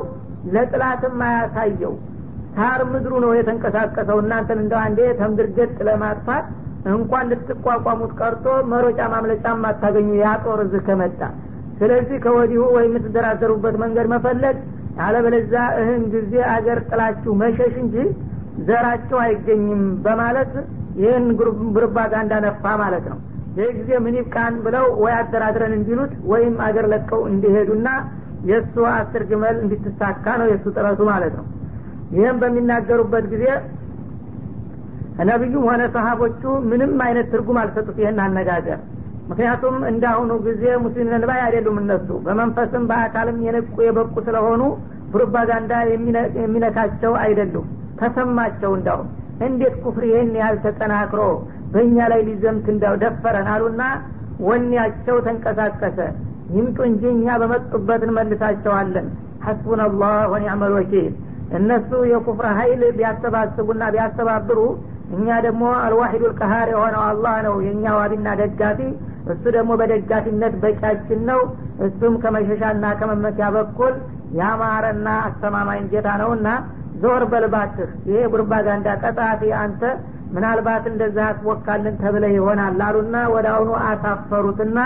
ለጥላትም 0.54 1.18
አያሳየው። 1.26 1.94
ሳር 2.56 2.80
ምድሩ 2.92 3.14
ነው 3.24 3.32
የተንቀሳቀሰው። 3.36 4.18
እናንተን 4.22 4.60
እንደው 4.62 4.80
አንዴ 4.84 5.00
ተምድርገጥ 5.18 5.74
ለማጥፋት 5.88 6.46
እንኳን 6.92 7.28
ልትቋቋሙት 7.32 8.12
ቀርቶ 8.20 8.44
መሮጫ 8.72 9.00
ማምለጫም 9.14 9.66
አታገኙ። 9.70 10.08
ያጦር 10.22 10.60
እዚህ 10.64 10.82
ከመጣ 10.88 11.20
ስለዚህ 11.80 12.18
ከወዲሁ 12.24 12.62
ወይ 12.76 12.84
የምትደራደሩበት 12.88 13.74
መንገድ 13.82 14.06
መፈለግ 14.14 14.56
አለበለዛ 15.04 15.54
እህን 15.80 16.04
ጊዜ 16.14 16.34
አገር 16.52 16.78
ጥላችሁ 16.88 17.32
መሸሽ 17.42 17.74
እንጂ 17.82 17.96
ዘራችሁ 18.66 19.18
አይገኝም 19.22 19.82
በማለት 20.04 20.52
ይህን 21.00 21.24
ፕሮፓጋንዳ 21.76 22.34
ነፋ 22.44 22.64
ማለት 22.82 23.06
ነው። 23.12 23.18
ይህ 23.58 23.68
ጊዜ 23.78 23.90
ምን 24.04 24.14
ይብቃን 24.18 24.54
ብለው 24.64 24.86
ወይ 25.02 25.12
አደራድረን 25.18 25.74
እንዲሉት 25.76 26.12
ወይም 26.30 26.54
አገር 26.66 26.86
ለቀው 26.92 27.20
እንዲሄዱና 27.30 27.88
የእሱ 28.48 28.74
አስር 28.92 29.22
ግመል 29.30 29.56
እንድትሳካ 29.62 30.24
ነው 30.40 30.46
የእሱ 30.50 30.66
ጥረቱ 30.76 31.00
ማለት 31.10 31.34
ነው። 31.38 31.46
ይህም 32.16 32.36
በሚናገሩበት 32.42 33.24
ጊዜ 33.32 33.44
ነቢዩም 35.26 35.64
ሆነ 35.68 35.82
ሰሀቦቹ 35.94 36.42
ምንም 36.70 36.92
አይነት 37.04 37.26
ትርጉም 37.32 37.58
አልሰጡት 37.62 37.96
ይህን 38.02 38.18
አነጋገር። 38.24 38.80
ምክንያቱም 39.30 39.76
እንዳሁኑ 39.90 40.32
ጊዜ 40.44 40.64
ሙስሊም 40.82 41.08
ነንባይ 41.12 41.40
አይደሉም 41.46 41.78
እነሱ። 41.82 42.08
በመንፈስም 42.26 42.84
በአካልም 42.90 43.38
የነቁ 43.46 43.76
የበቁ 43.86 44.14
ስለሆኑ 44.26 44.62
ፕሮፓጋንዳ 45.12 45.72
የሚነካቸው 46.38 47.12
አይደሉም 47.22 47.66
ተሰማቸው 48.00 48.72
እንዳውም 48.78 49.08
እንዴት 49.46 49.74
ኩፍር 49.82 50.04
ይህን 50.10 50.32
ያህል 50.40 50.56
ተጠናክሮ 50.64 51.22
በእኛ 51.72 51.96
ላይ 52.12 52.20
ሊዘምት 52.28 52.66
እንዳው 52.72 52.94
ደፈረን 53.02 53.48
አሉና 53.54 53.82
ወኔያቸው 54.46 55.16
ተንቀሳቀሰ። 55.26 55.98
ይምጡ 56.54 56.78
እንጂ 56.88 57.02
እኛ 57.12 57.26
በመጡበት 57.42 58.02
እንመልሳቸዋለን። 58.06 59.06
ሐስቡን 59.46 59.80
አላህ 59.86 60.14
ወኒዕመል 60.32 60.72
ወኪል። 60.78 61.08
እነሱ 61.58 61.90
የኩፍር 62.10 62.46
ሀይል 62.58 62.82
ቢያሰባስቡና 62.96 63.82
ቢያስተባብሩ 63.94 64.58
እኛ 65.16 65.26
ደግሞ 65.46 65.64
አልዋሂዱ 65.82 66.22
ልቀሃር 66.30 66.68
የሆነው 66.72 67.02
አላህ 67.10 67.34
ነው 67.46 67.54
የእኛ 67.66 67.84
ዋቢና 67.98 68.28
ደጋፊ። 68.40 68.80
እሱ 69.32 69.44
ደግሞ 69.56 69.70
በደጋፊነት 69.80 70.54
በቂያችን 70.62 71.20
ነው። 71.30 71.40
እሱም 71.86 72.14
ከመሸሻና 72.22 72.84
ከመመኪያ 73.00 73.46
በኩል 73.56 73.94
ያማረና 74.38 75.08
አስተማማኝ 75.26 75.82
ጌታ 75.92 76.08
ነውና 76.22 76.48
ዞር 77.02 77.22
በልባትህ 77.30 77.90
ይሄ 78.08 78.20
ፕሮፓጋንዳ 78.32 78.88
ቀጣፊ 79.02 79.50
አንተ 79.60 79.82
ምናልባት 80.34 80.84
እንደዛ 80.90 81.18
አትወካልን 81.30 81.94
ተብለ 82.00 82.24
ይሆናል 82.34 82.80
አሉና 82.86 83.16
ወደ 83.34 83.46
አሁኑ 83.52 83.70
አሳፈሩትና 83.88 84.78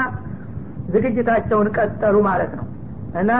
ዝግጅታቸውን 0.94 1.68
ቀጠሉ 1.76 2.16
ማለት 2.26 2.52
ነው። 2.58 2.66
እና 3.20 3.30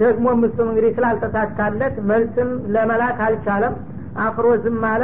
ደግሞ 0.00 0.26
እሱም 0.46 0.68
እንግዲህ 0.70 0.92
ስላልተሳካለት 0.96 1.96
መልስም 2.10 2.48
ለመላክ 2.74 3.18
አልቻለም። 3.26 3.74
አፍሮ 4.24 4.46
ዝም 4.64 4.84
አለ። 4.90 5.02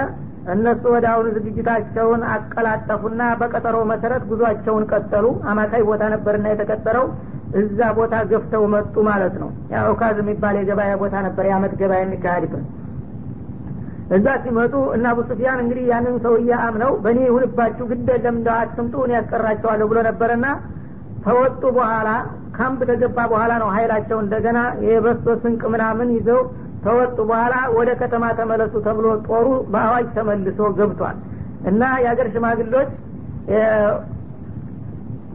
እነሱ 0.54 0.82
ወደ 0.94 1.06
አሁኑ 1.12 1.26
ዝግጅታቸውን 1.36 2.22
አቀላጠፉና 2.34 3.22
በቀጠሮ 3.40 3.76
መሰረት 3.92 4.22
ጉዟቸውን 4.30 4.84
ቀጠሉ። 4.92 5.26
አማካይ 5.50 5.82
ቦታ 5.88 6.02
ነበርና 6.14 6.46
የተቀጠረው 6.52 7.06
እዛ 7.60 7.80
ቦታ 7.98 8.14
ገፍተው 8.30 8.64
መጡ 8.74 8.94
ማለት 9.08 9.34
ነው። 9.42 9.50
ያው 9.74 9.94
ካዝ 10.00 10.16
የሚባል 10.22 10.56
የገበያ 10.60 10.94
ቦታ 11.02 11.16
ነበር። 11.26 11.44
የአመት 11.50 11.74
ገበያ 11.80 12.00
የሚካሄድበት 12.04 12.64
እዛ 14.14 14.26
ሲመጡ 14.42 14.74
እና 14.96 15.04
አቡ 15.12 15.20
ሱፊያን 15.28 15.60
እንግዲህ 15.62 15.84
ያንን 15.92 16.16
ሰውዬ 16.24 16.50
አምነው 16.64 16.92
በእኔ 17.04 17.20
ይሁንባችሁ 17.28 17.84
ግድ 17.90 18.08
የለም 18.14 18.36
አትምጡ 18.56 18.94
እኔ 19.06 19.12
ያስቀራቸዋለሁ 19.16 19.86
ብሎ 19.92 19.98
ነበረና 20.08 20.46
ተወጡ 21.24 21.62
በኋላ 21.76 22.08
ካምፕ 22.56 22.80
ተገባ 22.90 23.18
በኋላ 23.32 23.52
ነው 23.62 23.68
ሀይላቸው 23.76 24.18
እንደገና 24.24 24.58
የበሶ 24.88 25.26
ስንቅ 25.42 25.62
ምናምን 25.74 26.10
ይዘው 26.16 26.40
ተወጡ 26.84 27.16
በኋላ 27.30 27.54
ወደ 27.78 27.90
ከተማ 28.00 28.24
ተመለሱ 28.40 28.74
ተብሎ 28.86 29.06
ጦሩ 29.28 29.46
በአዋጅ 29.72 30.06
ተመልሶ 30.18 30.68
ገብቷል። 30.78 31.16
እና 31.70 31.82
የሀገር 32.04 32.28
ሽማግሎች 32.34 32.90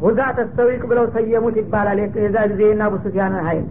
ውዛ 0.05 0.19
ተስተዊቅ 0.37 0.81
ብለው 0.91 1.05
ሰየሙት 1.15 1.55
ይባላል 1.61 1.97
የዛ 2.21 2.37
ጊዜ 2.51 2.61
እና 2.75 2.83
አቡ 2.87 2.95
ሀይል 3.47 3.65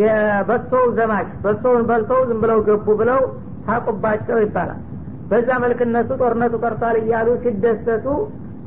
የበሶው 0.00 0.86
ዘማች 0.96 1.28
በሶውን 1.44 1.84
በልተው 1.90 2.20
ዝም 2.30 2.40
ብለው 2.42 2.58
ገቡ 2.66 2.86
ብለው 3.02 3.20
ታቁባቸው 3.68 4.38
ይባላል። 4.44 4.80
በዛ 5.30 5.48
መልክ 5.62 5.80
እነሱ 5.86 6.10
ጦርነቱ 6.20 6.54
ቀርቷል 6.64 6.96
እያሉ 7.00 7.28
ሲደሰቱ 7.42 8.06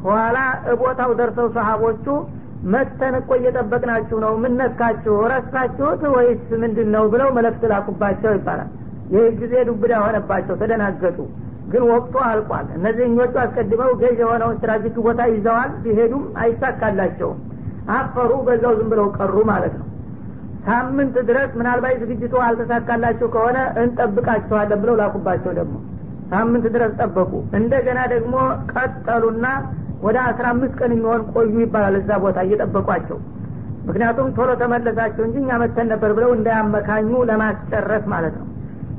ኋላ 0.05 0.37
እቦታው 0.71 1.11
ደርሰው 1.19 1.47
ሰዎቹ 1.55 2.05
መተን 2.73 3.13
እኮ 3.19 3.29
እየጠበቅናችሁ 3.39 4.17
ነው 4.23 4.33
ምን 4.41 4.53
ነካችሁ 4.59 5.15
ረሳችሁት 5.31 6.01
ወይስ 6.15 6.43
ምንድን 6.63 6.89
ነው 6.95 7.05
ብለው 7.13 7.29
መልእክት 7.37 7.63
ላኩባቸው 7.71 8.33
ይባላል። 8.37 8.69
ይህ 9.13 9.25
ጊዜ 9.39 9.53
ዱብዳ 9.69 9.93
ሆነባቸው 10.03 10.55
ተደናገጡ። 10.61 11.17
ግን 11.71 11.83
ወቅቱ 11.91 12.15
አልቋል። 12.27 12.67
እነዚህኞቹ 12.77 13.33
አስቀድመው 13.43 13.91
ገዥ 14.01 14.17
የሆነውን 14.23 14.55
strategic 14.57 14.97
ቦታ 15.07 15.21
ይዘዋል 15.33 15.71
ቢሄዱም 15.83 16.23
አይሳካላቸውም። 16.43 17.39
አፈሩ 17.95 18.31
በዛው 18.47 18.73
ዝም 18.79 18.89
ብለው 18.91 19.07
ቀሩ 19.17 19.35
ማለት 19.51 19.73
ነው 19.79 19.87
ሳምንት 20.65 21.15
ድረስ 21.29 21.51
ምናልባት 21.59 22.01
ዝግጅቱ 22.03 22.33
አልተሳካላቸው 22.45 23.27
ከሆነ 23.35 23.57
እንጠብቃቸዋለን 23.83 24.79
ብለው 24.83 24.95
ላኩባቸው 25.01 25.51
ደግሞ። 25.59 25.75
ሳምንት 26.31 26.65
ድረስ 26.75 26.91
ጠበቁ። 26.99 27.31
እንደገና 27.59 27.99
ደግሞ 28.13 28.35
ቀጠሉና 28.73 29.45
ወደ 30.03 30.17
አስራ 30.27 30.45
አምስት 30.53 30.75
ቀን 30.79 30.91
የሚሆን 30.95 31.23
ቆዩ 31.33 31.53
ይባላል 31.63 31.95
እዛ 31.99 32.11
ቦታ 32.23 32.37
እየጠበቋቸው። 32.47 33.17
ምክንያቱም 33.87 34.27
ቶሎ 34.37 34.49
ተመለሳቸው 34.61 35.23
እንጂ 35.27 35.37
እኛ 35.43 35.51
መተን 35.61 35.87
ነበር 35.93 36.11
ብለው 36.17 36.31
እንዳያመካኙ 36.37 37.11
ለማስጨረስ 37.29 38.03
ማለት 38.13 38.35
ነው። 38.39 38.47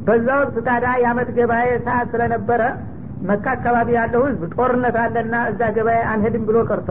በዛ 0.07 0.29
ወቅት 0.41 0.57
ታዲያ 0.69 0.93
የአመት 1.03 1.29
ገበያ 1.37 1.75
ሰዓት 1.87 2.09
ስለነበረ 2.15 2.63
መካ 3.29 3.45
አካባቢ 3.57 3.89
ያለው 3.97 4.23
ህዝብ 4.29 4.43
ጦርነት 4.55 4.97
አለና 5.03 5.35
እዛ 5.51 5.61
ገበያ 5.77 6.01
አንሄድም 6.13 6.45
ብሎ 6.49 6.57
ቀርቷል 6.69 6.91